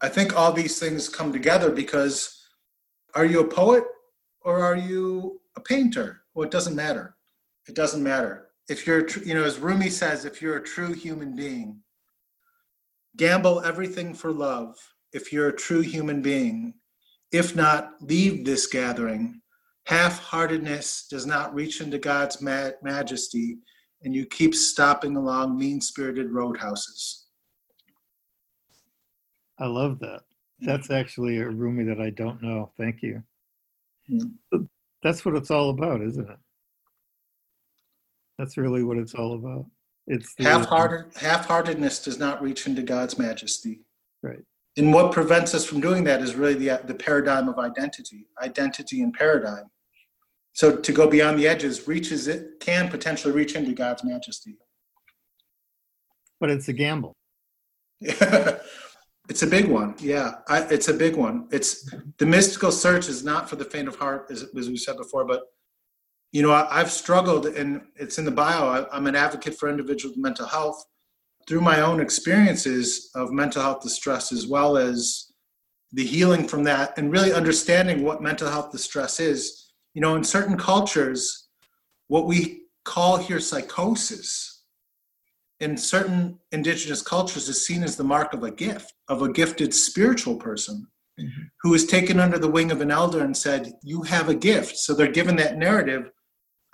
[0.00, 2.46] I think all these things come together because
[3.14, 3.84] are you a poet
[4.42, 6.22] or are you a painter?
[6.34, 7.16] Well, it doesn't matter.
[7.66, 8.48] It doesn't matter.
[8.68, 11.80] If you're, you know, as Rumi says, if you're a true human being,
[13.16, 14.76] gamble everything for love
[15.12, 16.74] if you're a true human being.
[17.32, 19.40] If not, leave this gathering.
[19.84, 23.58] Half heartedness does not reach into God's ma- majesty,
[24.02, 27.26] and you keep stopping along mean spirited roadhouses.
[29.58, 30.20] I love that.
[30.60, 32.70] That's actually a Rumi that I don't know.
[32.76, 33.22] Thank you.
[34.08, 34.62] Hmm.
[35.02, 36.38] That's what it's all about, isn't it?
[38.38, 39.66] That's really what it's all about.
[40.06, 43.80] It's Half-hearted, half-heartedness does not reach into God's majesty.
[44.22, 44.42] Right.
[44.78, 49.02] And what prevents us from doing that is really the, the paradigm of identity, identity
[49.02, 49.64] and paradigm.
[50.52, 54.56] So to go beyond the edges reaches it, can potentially reach into God's majesty.
[56.40, 57.16] But it's a gamble.
[58.00, 59.96] it's a big one.
[59.98, 61.48] Yeah, I, it's a big one.
[61.50, 64.96] It's the mystical search is not for the faint of heart, as, as we said
[64.96, 65.24] before.
[65.24, 65.42] But
[66.30, 68.68] you know, I, I've struggled, and it's in the bio.
[68.68, 70.84] I, I'm an advocate for individual mental health
[71.48, 75.32] through my own experiences of mental health distress, as well as
[75.92, 79.72] the healing from that, and really understanding what mental health distress is.
[79.94, 81.48] You know, in certain cultures,
[82.08, 84.62] what we call here psychosis
[85.60, 89.74] in certain indigenous cultures is seen as the mark of a gift, of a gifted
[89.74, 90.86] spiritual person
[91.18, 91.50] Mhm.
[91.62, 94.76] who is taken under the wing of an elder and said, You have a gift.
[94.76, 96.10] So they're given that narrative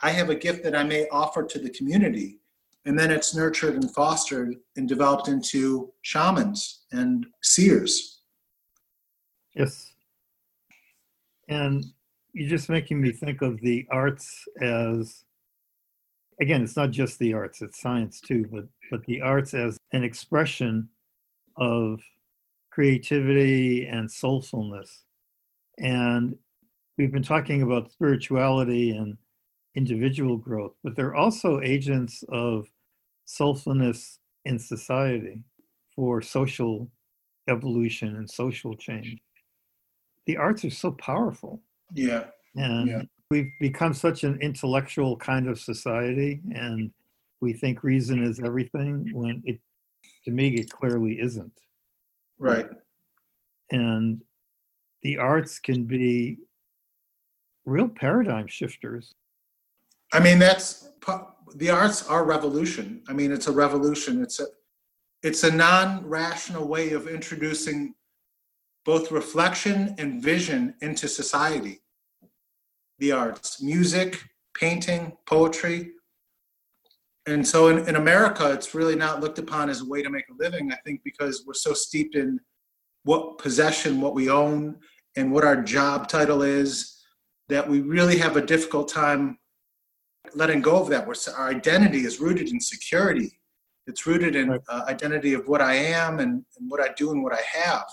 [0.03, 2.41] I have a gift that I may offer to the community.
[2.87, 8.21] And then it's nurtured and fostered and developed into shamans and seers.
[9.55, 9.93] Yes.
[11.49, 11.85] And
[12.33, 15.25] you're just making me think of the arts as
[16.41, 20.03] again, it's not just the arts, it's science too, but but the arts as an
[20.03, 20.89] expression
[21.57, 22.01] of
[22.71, 24.91] creativity and soulfulness.
[25.79, 26.37] And
[26.99, 29.17] we've been talking about spirituality and
[29.77, 32.67] individual growth, but they're also agents of
[33.27, 35.39] soulfulness in society
[35.95, 36.91] for social
[37.49, 39.19] evolution and social change.
[40.27, 41.63] The arts are so powerful.
[41.93, 42.27] Yeah.
[42.57, 43.03] And Yeah.
[43.31, 46.93] we've become such an intellectual kind of society, and
[47.41, 49.61] we think reason is everything when it,
[50.25, 51.61] to me, it clearly isn't.
[52.39, 52.69] Right.
[53.71, 54.23] And
[55.03, 56.39] the arts can be
[57.67, 59.15] real paradigm shifters.
[60.13, 60.89] I mean, that's
[61.57, 63.03] the arts are revolution.
[63.09, 64.23] I mean, it's a revolution.
[64.23, 64.47] It's a
[65.23, 67.95] it's a non-rational way of introducing
[68.85, 71.81] both reflection and vision into society.
[72.99, 74.23] The arts, music,
[74.55, 75.93] painting, poetry.
[77.27, 80.29] And so in, in America, it's really not looked upon as a way to make
[80.29, 82.39] a living, I think, because we're so steeped in
[83.05, 84.77] what possession, what we own,
[85.17, 87.03] and what our job title is,
[87.49, 89.39] that we really have a difficult time
[90.35, 91.07] letting go of that.
[91.07, 93.39] Where our identity is rooted in security.
[93.87, 97.23] It's rooted in uh, identity of what I am and, and what I do and
[97.23, 97.85] what I have.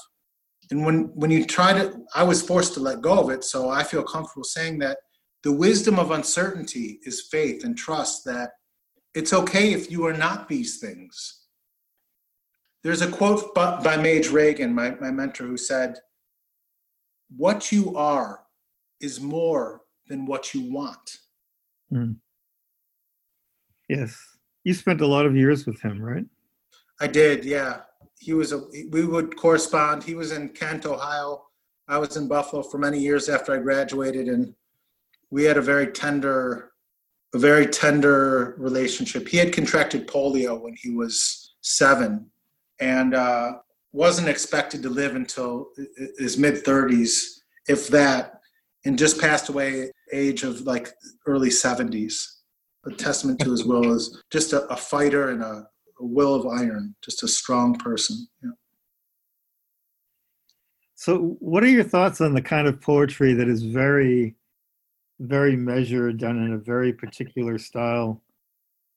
[0.70, 3.44] And when when you try to, I was forced to let go of it.
[3.44, 4.98] So I feel comfortable saying that
[5.44, 8.52] the wisdom of uncertainty is faith and trust that
[9.14, 11.42] it's okay if you are not these things.
[12.84, 15.96] There's a quote by, by Maj Ragain, my, my mentor, who said,
[17.36, 18.42] What you are
[19.00, 21.18] is more than what you want.
[23.90, 24.18] Yes.
[24.64, 26.26] You spent a lot of years with him, right?
[27.00, 27.82] I did, yeah.
[28.22, 28.62] he was a
[28.92, 30.04] we would correspond.
[30.04, 31.44] He was in Kent, Ohio.
[31.88, 34.54] I was in Buffalo for many years after I graduated, and
[35.32, 36.72] we had a very tender,
[37.34, 39.28] a very tender relationship.
[39.28, 42.30] He had contracted polio when he was seven,
[42.80, 43.54] and uh,
[43.92, 45.70] wasn't expected to live until
[46.20, 48.41] his mid thirties, if that,
[48.86, 50.90] and just passed away age of like
[51.26, 52.38] early seventies.
[52.86, 55.68] A testament to his will is just a, a fighter and a,
[56.00, 58.28] a will of iron, just a strong person.
[58.44, 58.52] Yeah.
[60.96, 64.36] So, what are your thoughts on the kind of poetry that is very,
[65.20, 68.22] very measured, done in a very particular style,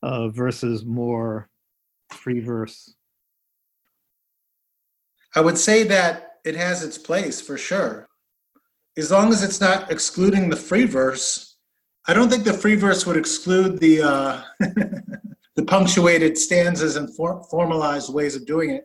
[0.02, 1.48] uh, versus more
[2.10, 2.94] free verse?
[5.34, 8.08] I would say that it has its place for sure.
[8.96, 11.56] As long as it's not excluding the free verse,
[12.06, 14.42] I don't think the free verse would exclude the uh,
[15.56, 18.84] the punctuated stanzas and for- formalized ways of doing it.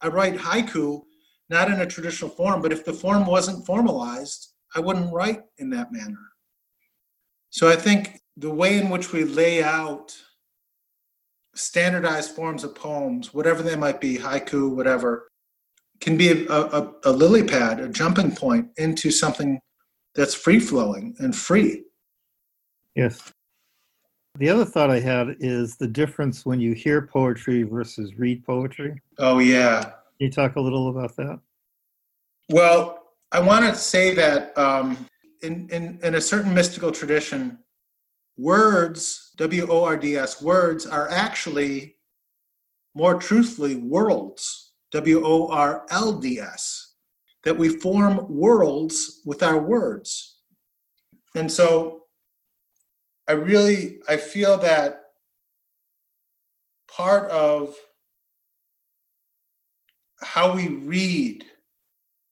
[0.00, 1.02] I write haiku
[1.48, 5.70] not in a traditional form, but if the form wasn't formalized, I wouldn't write in
[5.70, 6.18] that manner.
[7.50, 10.16] So I think the way in which we lay out
[11.54, 15.28] standardized forms of poems, whatever they might be, haiku, whatever,
[16.00, 19.60] can be a, a, a lily pad, a jumping point into something
[20.14, 21.84] that's free flowing and free.
[22.94, 23.32] Yes.
[24.38, 29.00] The other thought I had is the difference when you hear poetry versus read poetry.
[29.18, 29.82] Oh, yeah.
[29.82, 31.40] Can you talk a little about that?
[32.50, 35.06] Well, I want to say that um,
[35.42, 37.58] in, in, in a certain mystical tradition,
[38.36, 41.96] words, W O R D S, words are actually,
[42.94, 44.65] more truthfully, worlds,
[44.96, 46.94] W O R L D S,
[47.44, 50.38] that we form worlds with our words.
[51.34, 52.04] And so
[53.28, 55.02] I really, I feel that
[56.88, 57.74] part of
[60.22, 61.44] how we read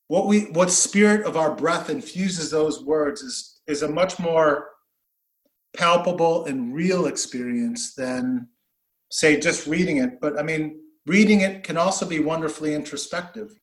[0.08, 4.68] what we what spirit of our breath infuses those words is is a much more
[5.76, 8.48] palpable and real experience than
[9.10, 13.58] say just reading it but i mean reading it can also be wonderfully introspective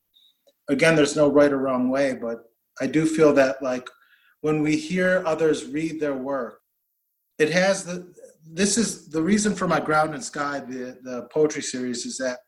[0.68, 2.44] again there's no right or wrong way but
[2.80, 3.88] i do feel that like
[4.40, 6.60] when we hear others read their work
[7.38, 8.12] it has the
[8.44, 12.38] this is the reason for my ground and sky the the poetry series is that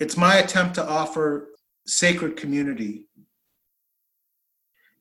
[0.00, 1.50] it's my attempt to offer
[1.86, 3.06] sacred community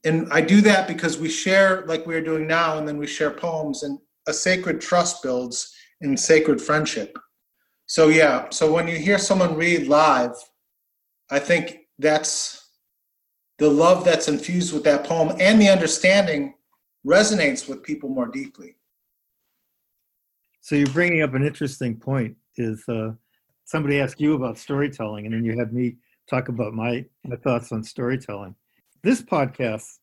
[0.03, 3.31] and I do that because we share like we're doing now, and then we share
[3.31, 7.17] poems, and a sacred trust builds in sacred friendship.
[7.85, 10.35] So yeah, so when you hear someone read live,
[11.29, 12.69] I think that's
[13.59, 16.55] the love that's infused with that poem and the understanding
[17.05, 18.75] resonates with people more deeply.
[20.61, 22.35] So you're bringing up an interesting point.
[22.55, 23.13] Is uh,
[23.65, 25.97] somebody asked you about storytelling, and then you had me
[26.29, 28.55] talk about my, my thoughts on storytelling
[29.03, 29.99] this podcast,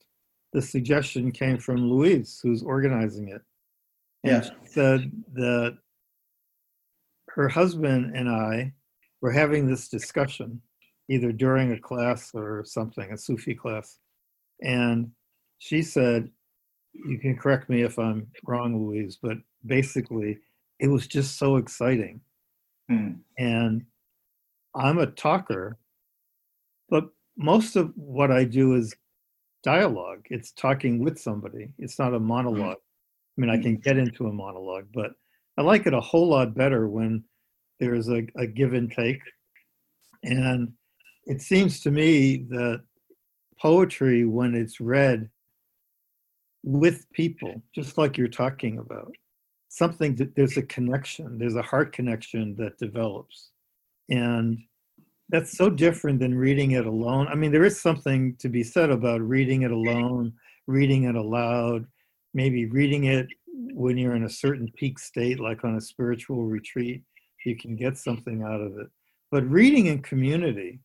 [0.52, 3.42] the suggestion came from Louise, who's organizing it.
[4.22, 4.50] And Yeah.
[4.66, 5.78] said that
[7.34, 8.72] her husband and I
[9.20, 10.60] were having this discussion,
[11.08, 13.98] either during a class or something, a Sufi class.
[14.62, 15.10] And
[15.58, 16.30] she said,
[16.92, 20.38] You can correct me if I'm wrong, Louise, but basically,
[20.78, 22.20] it was just so exciting.
[22.88, 23.12] Hmm.
[23.38, 23.84] And
[24.74, 25.78] I'm a talker,
[26.88, 28.94] but most of what I do is
[29.62, 30.26] dialogue.
[30.30, 31.72] It's talking with somebody.
[31.78, 32.76] It's not a monologue.
[32.76, 35.12] I mean, I can get into a monologue, but
[35.58, 37.24] I like it a whole lot better when
[37.78, 39.20] there's a, a give and take.
[40.22, 40.72] And
[41.24, 42.82] it seems to me that
[43.60, 45.28] poetry, when it's read
[46.62, 49.12] with people, just like you're talking about,
[49.68, 53.50] something that there's a connection, there's a heart connection that develops.
[54.08, 54.58] And
[55.28, 57.28] that's so different than reading it alone.
[57.28, 60.32] I mean, there is something to be said about reading it alone,
[60.66, 61.86] reading it aloud,
[62.34, 67.02] maybe reading it when you're in a certain peak state, like on a spiritual retreat,
[67.44, 68.88] you can get something out of it.
[69.30, 70.80] But reading in community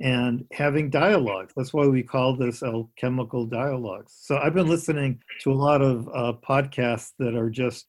[0.00, 4.16] and having dialogues, that's why we call this alchemical dialogues.
[4.20, 7.86] So I've been listening to a lot of uh, podcasts that are just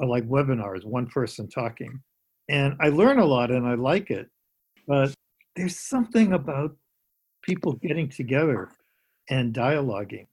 [0.00, 2.00] uh, like webinars, one person talking.
[2.48, 4.28] And I learn a lot and I like it
[4.90, 5.14] but
[5.54, 6.76] there's something about
[7.42, 8.70] people getting together
[9.28, 10.26] and dialoguing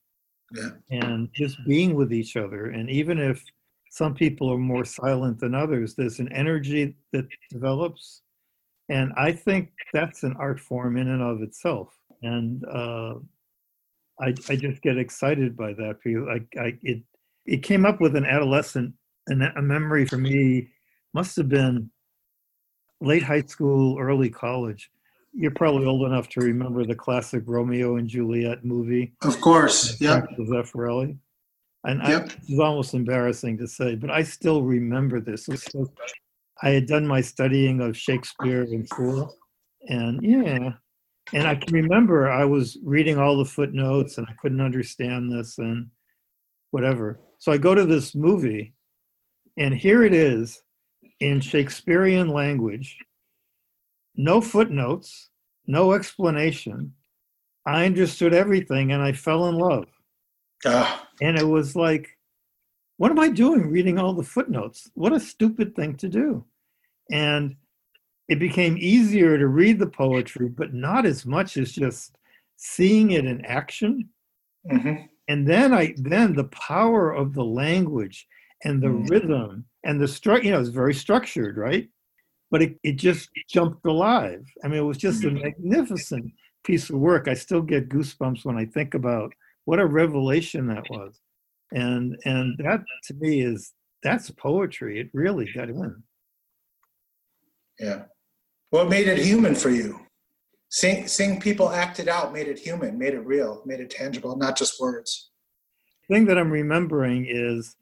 [0.53, 0.69] Yeah.
[0.91, 3.43] and just being with each other and even if
[3.89, 8.21] some people are more silent than others there's an energy that develops
[8.87, 13.15] and i think that's an art form in and of itself and uh,
[14.19, 17.03] I, I just get excited by that because I, I it
[17.45, 18.93] it came up with an adolescent
[19.27, 20.69] and a memory for me
[21.13, 21.89] must have been
[22.99, 24.89] late high school, early college.
[25.37, 29.13] You're probably old enough to remember the classic Romeo and Juliet movie.
[29.21, 29.95] Of course.
[29.97, 31.15] Frank Zeffirelli.
[31.83, 32.31] And I, Yep.
[32.47, 35.45] it's almost embarrassing to say, but I still remember this.
[35.45, 35.93] So-
[36.63, 39.31] I had done my studying of Shakespeare in school,
[39.89, 40.71] and yeah,
[41.31, 45.59] and I can remember I was reading all the footnotes, and I couldn't understand this,
[45.59, 45.85] and
[46.71, 47.19] whatever.
[47.37, 48.73] So I go to this movie,
[49.57, 50.59] and here it is
[51.19, 52.97] in Shakespearean language,
[54.17, 55.29] no footnotes,
[55.67, 56.93] no explanation.
[57.65, 59.87] I understood everything, and I fell in love
[60.65, 62.17] Ah, and it was like
[62.97, 66.43] what am i doing reading all the footnotes what a stupid thing to do
[67.11, 67.55] and
[68.27, 72.17] it became easier to read the poetry but not as much as just
[72.57, 74.09] seeing it in action
[74.71, 75.07] mhm.
[75.27, 78.27] and then i then the power of the language
[78.63, 79.09] and the Mm.
[79.09, 81.87] rhythm and the stru you know it's very structured right
[82.49, 85.43] but it, it just jumped alive i mean it was just a mm-hmm.
[85.43, 86.31] magnificent
[86.63, 89.31] piece of work i still get goosebumps when i think about
[89.65, 91.19] what a revelation that was
[91.71, 93.73] and and that to me is
[94.03, 96.03] that's poetry it really got in
[97.79, 98.03] Yeah.
[98.69, 99.99] What made it human for you?
[100.69, 104.35] Seeing, seeing people act it out made it human, made it real, made it tangible,
[104.35, 105.31] not just words.
[106.09, 107.75] thing that i'm remembering is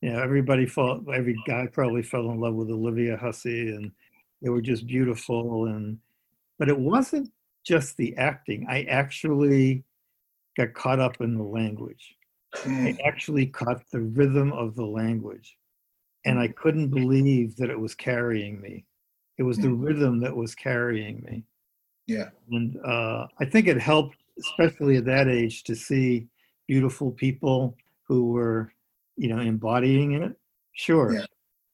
[0.00, 3.90] you know everybody fell every guy probably fell in love with olivia hussey and
[4.42, 5.98] they were just beautiful and
[6.58, 7.30] but it wasn't
[7.64, 9.82] just the acting i actually
[10.56, 12.16] got caught up in the language
[12.64, 15.56] Mm, I actually caught the rhythm of the language.
[16.24, 18.84] And I couldn't believe that it was carrying me.
[19.38, 21.44] It was the rhythm that was carrying me.
[22.06, 22.30] Yeah.
[22.50, 26.26] And uh, I think it helped, especially at that age, to see
[26.66, 27.76] beautiful people
[28.08, 28.72] who were,
[29.16, 30.36] you know, embodying in it.
[30.72, 31.14] Sure.
[31.14, 31.26] Yeah.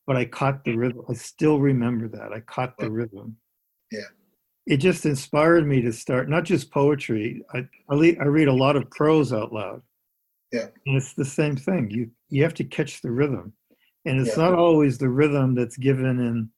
[0.07, 1.03] But I caught the rhythm.
[1.09, 2.32] I still remember that.
[2.32, 3.36] I caught the rhythm.
[3.90, 4.01] Yeah.
[4.66, 7.43] It just inspired me to start not just poetry.
[7.53, 9.82] I, I, le- I read a lot of prose out loud.
[10.53, 10.66] Yeah.
[10.86, 11.90] And it's the same thing.
[11.90, 13.53] You you have to catch the rhythm.
[14.05, 14.45] And it's Yeah.
[14.45, 16.51] not always the rhythm that's given in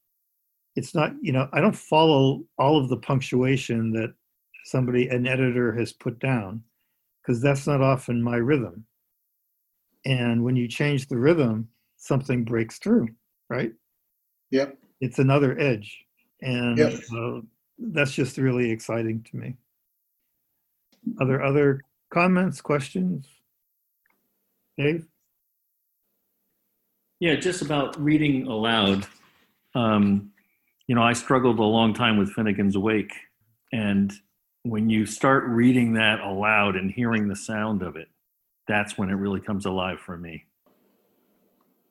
[0.77, 4.13] it's not, you know, I don't follow all of the punctuation that
[4.65, 6.63] somebody an editor has put down
[7.23, 8.85] because that's not often my rhythm.
[10.05, 13.09] And when you change the rhythm, something breaks through,
[13.49, 13.73] right?
[14.51, 14.77] Yep.
[15.01, 16.05] It's another edge.
[16.43, 17.01] And Yep.
[17.17, 17.41] uh,
[17.79, 19.57] that's just really exciting to me.
[21.21, 21.81] Other other
[22.11, 23.27] comments, questions?
[24.79, 25.07] Dave?
[27.21, 29.07] Yeah, just about reading aloud.
[29.75, 30.33] Um,
[30.87, 33.13] you know, I struggled a long time with Finnegans Wake.
[33.73, 34.13] And
[34.63, 38.09] when you start reading that aloud and hearing the sound of it,
[38.67, 40.45] that's when it really comes alive for me.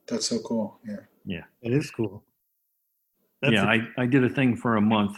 [0.08, 0.80] That's so cool.
[0.88, 1.00] Yeah.
[1.26, 1.44] Yeah.
[1.62, 2.24] It is cool.
[3.42, 5.18] That's yeah, a- I I did a thing for a month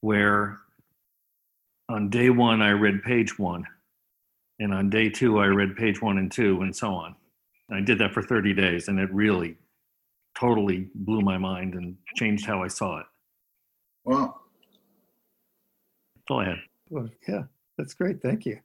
[0.00, 0.58] where
[1.88, 3.64] on day one I read page one,
[4.58, 7.14] and on day two I read page one and two, and so on.
[7.70, 9.56] I did that for 30 days, and it really
[10.38, 13.06] totally blew my mind and changed how I saw it.
[14.04, 14.40] Wow.
[16.14, 16.58] That's all I had.
[16.90, 17.44] Well, yeah,
[17.76, 18.22] that's great.
[18.22, 18.60] Thank you.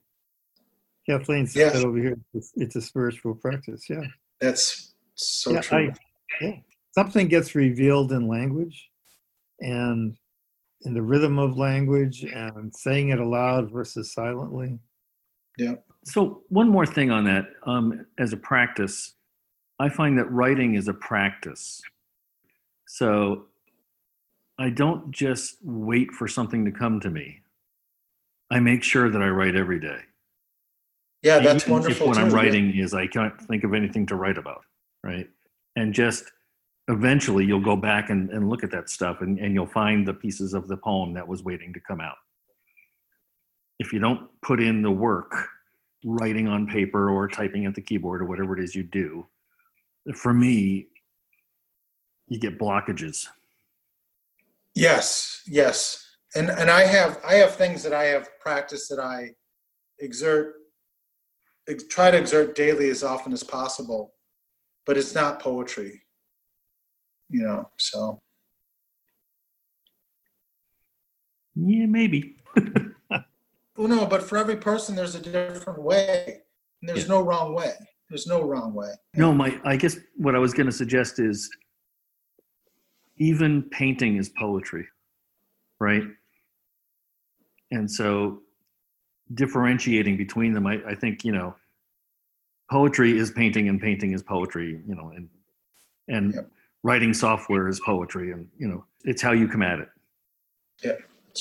[1.08, 1.74] Kathleen Yes.
[1.74, 3.88] said over here, it's, it's a spiritual practice.
[3.88, 4.04] Yeah.
[4.40, 5.78] That's so yeah, true.
[5.78, 6.56] I, yeah.
[6.92, 8.90] Something gets revealed in language
[9.60, 10.16] and
[10.82, 14.78] in the rhythm of language and saying it aloud versus silently.
[15.58, 15.74] Yeah.
[16.04, 19.14] So one more thing on that, um, as a practice,
[19.78, 21.80] I find that writing is a practice.
[22.86, 23.46] So
[24.58, 27.40] I don't just wait for something to come to me.
[28.50, 30.00] I make sure that I write every day.
[31.22, 32.08] Yeah, that's Even wonderful.
[32.08, 32.22] What too.
[32.22, 34.64] I'm writing is I can't think of anything to write about,
[35.02, 35.28] right?
[35.76, 36.24] And just
[36.88, 40.14] eventually you'll go back and, and look at that stuff and, and you'll find the
[40.14, 42.16] pieces of the poem that was waiting to come out.
[43.78, 45.48] If you don't put in the work,
[46.04, 49.26] writing on paper or typing at the keyboard or whatever it is you do,
[50.14, 50.88] for me,
[52.28, 53.28] you get blockages.
[54.74, 56.04] Yes, yes.
[56.34, 59.34] And and I have I have things that I have practiced that I
[59.98, 60.61] exert ex-
[61.88, 64.14] try to exert daily as often as possible,
[64.86, 66.02] but it's not poetry.
[67.30, 68.20] You know, so
[71.54, 72.36] Yeah, maybe.
[73.10, 76.42] well no, but for every person there's a different way.
[76.80, 77.14] And there's Yeah.
[77.14, 77.74] no wrong way.
[78.08, 78.92] There's no wrong way.
[79.14, 81.48] No, my I guess what I was going to suggest is
[83.16, 84.86] even painting is poetry,
[85.78, 86.02] right?
[87.70, 88.42] And so
[89.34, 91.54] differentiating between them, I, I think you know,
[92.70, 95.28] poetry is painting and painting is poetry, you know, and
[96.08, 96.50] and Yep.
[96.82, 99.88] writing software is poetry, and you know, it's how you come at it.
[100.82, 100.92] Yeah,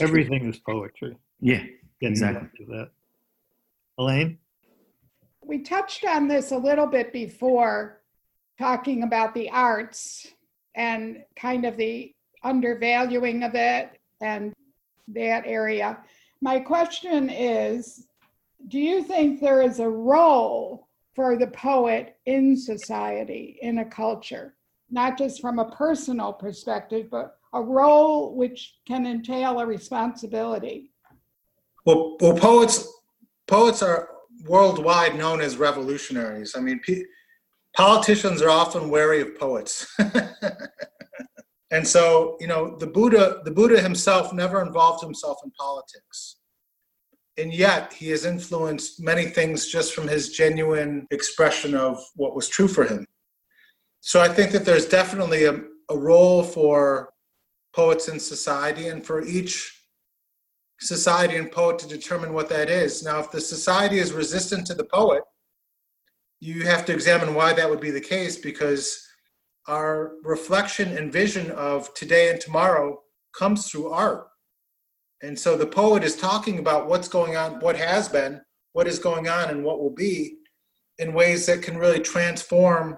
[0.02, 1.18] everything is poetry.
[1.40, 1.64] Yeah,
[2.02, 2.42] Exactly.
[2.42, 2.90] back to that.
[3.98, 4.38] Elaine?
[5.44, 8.02] We touched on this a little bit before,
[8.60, 10.28] talking about the arts
[10.76, 12.14] and kind of the
[12.44, 14.54] undervaluing of it and
[15.10, 15.98] that area.
[16.42, 18.08] My question is
[18.68, 24.56] Do you think there is a role for the poet in society, in a culture?
[24.90, 30.92] Not just from a personal perspective, but a role which can entail a responsibility.
[31.86, 32.88] Well, well, poets
[33.48, 34.10] poets are
[34.46, 36.56] worldwide known as revolutionaries.
[36.56, 37.04] I mean, pe-
[37.76, 39.96] politicians are often wary of poets.
[41.72, 46.36] and so, you know, the Buddha, the Buddha himself never involved himself in politics.
[47.38, 52.50] And yet, he has influenced many things just from his genuine expression of what was
[52.50, 53.08] true for him.
[54.02, 57.14] So I think that there's definitely a, a role for
[57.74, 59.82] poets in society and for each
[60.82, 63.02] society and poet to determine what that is.
[63.02, 65.24] Now, if the society is resistant to the poet,
[66.42, 69.08] you have to examine why that would be the case because
[69.68, 73.02] our reflection and vision of today and tomorrow
[73.38, 74.28] comes through art.
[75.22, 78.42] And so the poet is talking about what's going on, what has been,
[78.74, 80.38] what is going on, and what will be
[80.98, 82.98] in ways that can really transform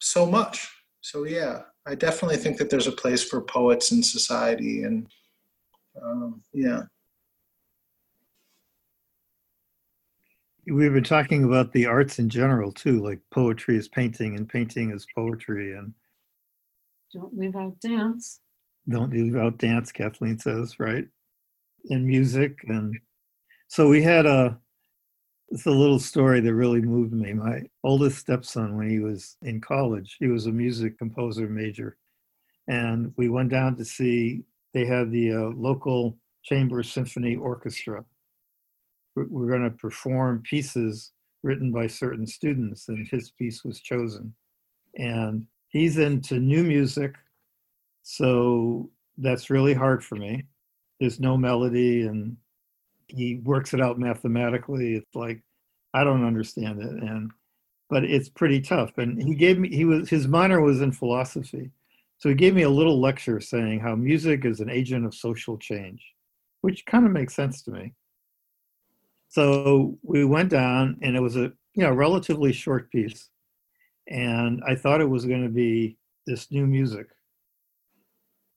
[0.00, 0.68] so much.
[1.00, 4.82] So, yeah, I definitely think that there's a place for poets in society.
[4.82, 5.06] And
[6.02, 6.82] um, yeah.
[10.66, 14.90] We've been talking about the arts in general too, like poetry is painting and painting
[14.90, 15.92] is poetry, and
[17.12, 18.40] Don't leave out dance.
[18.88, 21.06] don't leave out dance, Kathleen says, right?
[21.88, 22.58] And music.
[22.68, 22.98] And
[23.68, 24.58] so we had a,
[25.48, 27.32] it's a little story that really moved me.
[27.32, 31.96] My oldest stepson, when he was in college, he was a music composer major.
[32.68, 34.44] And we went down to see,
[34.74, 38.04] they had the uh, local chamber symphony orchestra.
[39.16, 44.34] We're, we're going to perform pieces written by certain students, and his piece was chosen.
[44.96, 47.14] And he's into new music
[48.02, 50.44] so that's really hard for me.
[50.98, 52.36] There's no melody and
[53.06, 54.94] he works it out mathematically.
[54.94, 55.42] It's like
[55.94, 57.30] I don't understand it and
[57.88, 58.98] but it's pretty tough.
[58.98, 61.70] And he gave me he was his minor was in philosophy.
[62.18, 65.56] So he gave me a little lecture saying how music is an agent of social
[65.56, 66.04] change,
[66.60, 67.94] which kind of makes sense to me.
[69.28, 73.28] So we went down and it was a you know relatively short piece.
[74.10, 75.96] And I thought it was going to be
[76.26, 77.06] this new music.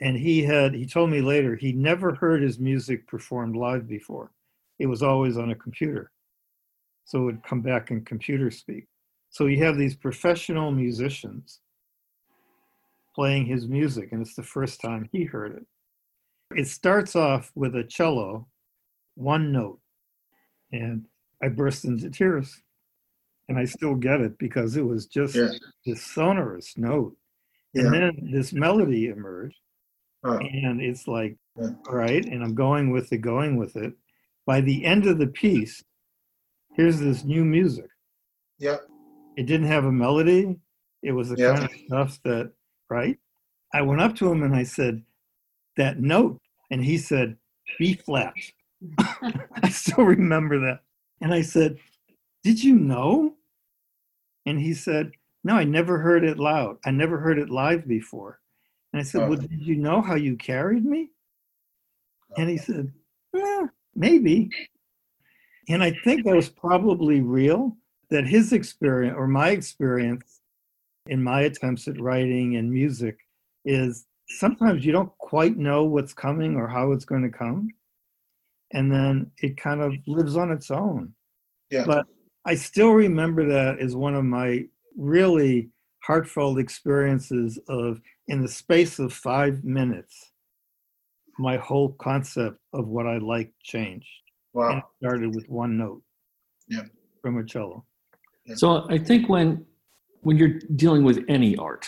[0.01, 4.32] And he had he told me later he never heard his music performed live before.
[4.80, 6.12] It was always on a computer.
[7.06, 8.88] So it would come back in computer speak.
[9.30, 11.60] So you have these professional musicians
[13.16, 15.66] playing his music and it's the first time he heard it.
[16.58, 18.47] It starts off with a cello
[19.16, 19.80] one note
[20.72, 21.06] and
[21.41, 22.62] i burst into tears
[23.50, 25.50] and i still get it because it was just Yeah.
[25.86, 27.16] this sonorous note
[27.74, 27.86] Yeah.
[27.86, 29.58] and then this melody emerged
[30.24, 30.38] Oh.
[30.38, 31.72] and it's like Yeah.
[31.88, 33.94] all right and i'm going with it going with it
[34.46, 35.84] by the end of the piece
[36.76, 37.89] here's this new music
[38.60, 38.78] Yeah.
[39.38, 40.58] it didn't have a melody
[41.02, 41.56] it was the Yeah.
[41.58, 42.52] kind of stuff that
[42.89, 43.18] right
[43.74, 45.04] i went up to him and i said
[45.76, 46.39] that note
[46.72, 47.36] and he said
[47.80, 48.34] b flat
[49.64, 50.80] i still remember that
[51.22, 51.78] and i said
[52.44, 53.36] did you know?
[54.46, 55.12] And he said
[55.46, 56.78] no i never heard it loud.
[56.86, 58.39] I never heard it live before.
[58.91, 59.30] And i said Oh.
[59.30, 61.10] well did you know how you carried me?
[62.38, 62.91] And he said
[63.34, 64.50] "Yeah, maybe.
[65.70, 67.78] And i think that was probably real
[68.10, 70.41] that his experience or my experience
[71.08, 73.18] in my attempts at writing and music
[73.66, 77.70] is sometimes you don't quite know what's coming or how it's going to come
[78.72, 81.14] and then it kind of lives on its own.
[81.70, 81.86] Yeah.
[81.86, 82.06] but
[82.46, 84.66] i still remember that as one of my
[84.98, 85.70] really
[86.04, 90.32] heartfelt experiences of in the space of five minutes
[91.39, 94.08] my whole concept of what i like changed
[94.54, 94.78] and Wow.
[94.78, 96.04] it started with one note
[96.68, 96.86] Yeah.
[97.22, 97.86] from a cello
[98.56, 99.66] So I think when
[100.22, 101.86] when you're dealing with any art,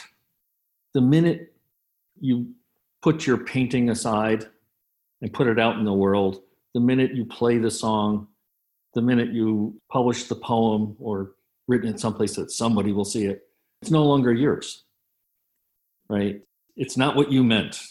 [0.93, 1.53] the minute
[2.19, 2.53] you
[3.01, 4.45] put your painting aside
[5.21, 6.41] and put it out in the world,
[6.73, 8.27] the minute you play the song,
[8.95, 11.33] the minute you publish the poem or
[11.67, 13.43] written it someplace that somebody will see it,
[13.81, 14.83] it's no longer yours.
[16.09, 16.41] Right?
[16.75, 17.81] It's not what you meant.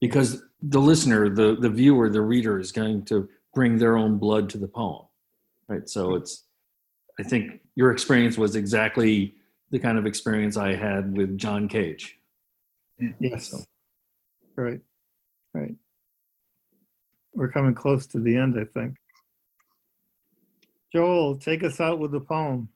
[0.00, 4.48] Because the listener, the, the viewer, the reader is going to bring their own blood
[4.50, 5.06] to the poem.
[5.66, 5.88] Right.
[5.88, 6.44] So it's
[7.18, 9.34] I think your experience was exactly
[9.70, 12.16] the kind of experience I had with John Cage.
[13.20, 13.54] yes
[14.56, 14.80] right
[15.54, 15.74] right
[17.38, 18.96] we're coming close to the end, I think.
[20.92, 22.68] Joel, take us out with the poem.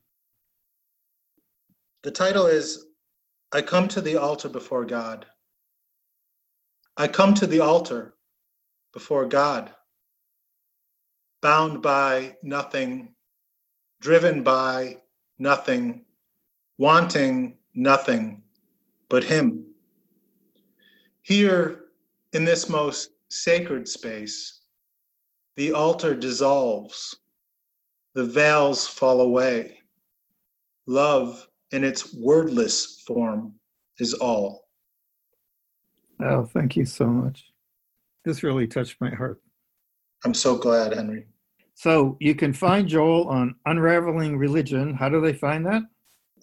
[2.03, 2.87] The title is
[3.53, 5.27] I Come to the Altar Before God.
[6.97, 8.15] I come to the altar
[8.93, 9.73] before God,
[11.41, 13.15] bound by nothing,
[14.03, 14.99] driven by
[15.39, 16.05] nothing,
[16.77, 18.43] wanting nothing
[19.09, 19.65] but Him.
[21.23, 21.87] Here
[22.35, 24.61] in this most sacred space,
[25.57, 27.17] the altar dissolves,
[28.15, 29.79] the veils fall away.
[30.87, 33.55] Love in its wordless form
[33.99, 34.65] is all.
[36.21, 37.53] Oh, thank you so much.
[38.25, 39.41] This really touched my heart.
[40.25, 41.27] I'm so glad, Henry.
[41.75, 44.95] So you can find Joel on Unraveling Religion.
[44.95, 45.83] How do they find that?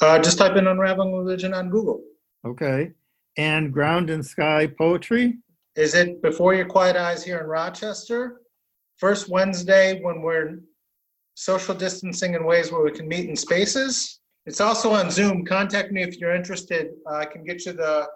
[0.01, 2.01] Uh, just type in Unraveling Religion on Google.
[2.45, 2.91] Okay.
[3.37, 5.37] And Ground and Sky Poetry?
[5.75, 8.41] Is it before your quiet eyes here in Rochester?
[8.97, 10.59] First Wednesday when we're
[11.39, 14.19] social distancing in ways where we can meet in spaces.
[14.45, 15.45] It's also on Zoom.
[15.45, 16.89] Contact me if you're interested.
[17.09, 18.07] Uh, I can get you the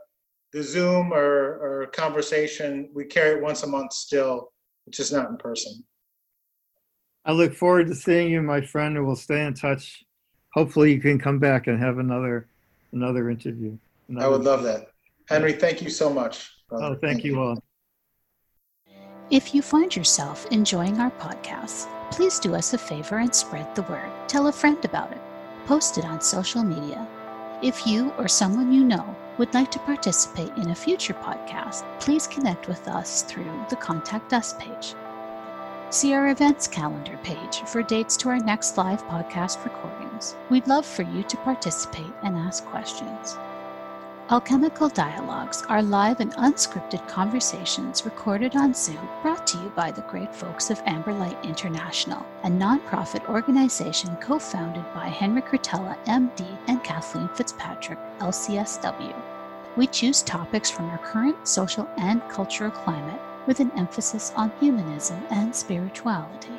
[0.51, 2.89] the Zoom or, or conversation.
[2.93, 4.51] We carry it once a month still,
[4.86, 5.84] which is not in person.
[7.26, 10.03] I look forward to seeing you, my friend, and we'll stay in touch.
[10.53, 12.47] Hopefully you can come back and have another
[12.91, 13.78] another interview.
[14.19, 14.89] I would love that.
[15.30, 16.51] Henry, thank you so much.
[16.67, 16.86] brother.
[16.88, 17.63] Oh, thank you all.
[19.32, 23.82] If you find yourself enjoying our podcasts, please do us a favor and spread the
[23.84, 24.11] word.
[24.28, 25.22] Tell a friend about it.
[25.66, 27.07] Post it on social media.
[27.64, 32.28] If you or someone you know would like to participate in a future podcast, please
[32.28, 34.93] connect with us through the Contact Us page.
[35.89, 40.36] See our events calendar page for dates to our next live podcast recordings.
[40.51, 43.38] We'd love for you to participate and ask questions.
[44.30, 50.01] Alchemical Dialogues are live and unscripted conversations recorded on Zoom, brought to you by the
[50.03, 56.82] great folks of Amberlight International, a nonprofit organization co founded by Henry Curtella, MD, and
[56.86, 59.13] Kathleen Fitzpatrick, LCSW.
[59.76, 65.21] We choose topics from our current social and cultural climate with an emphasis on humanism
[65.32, 66.57] and spirituality.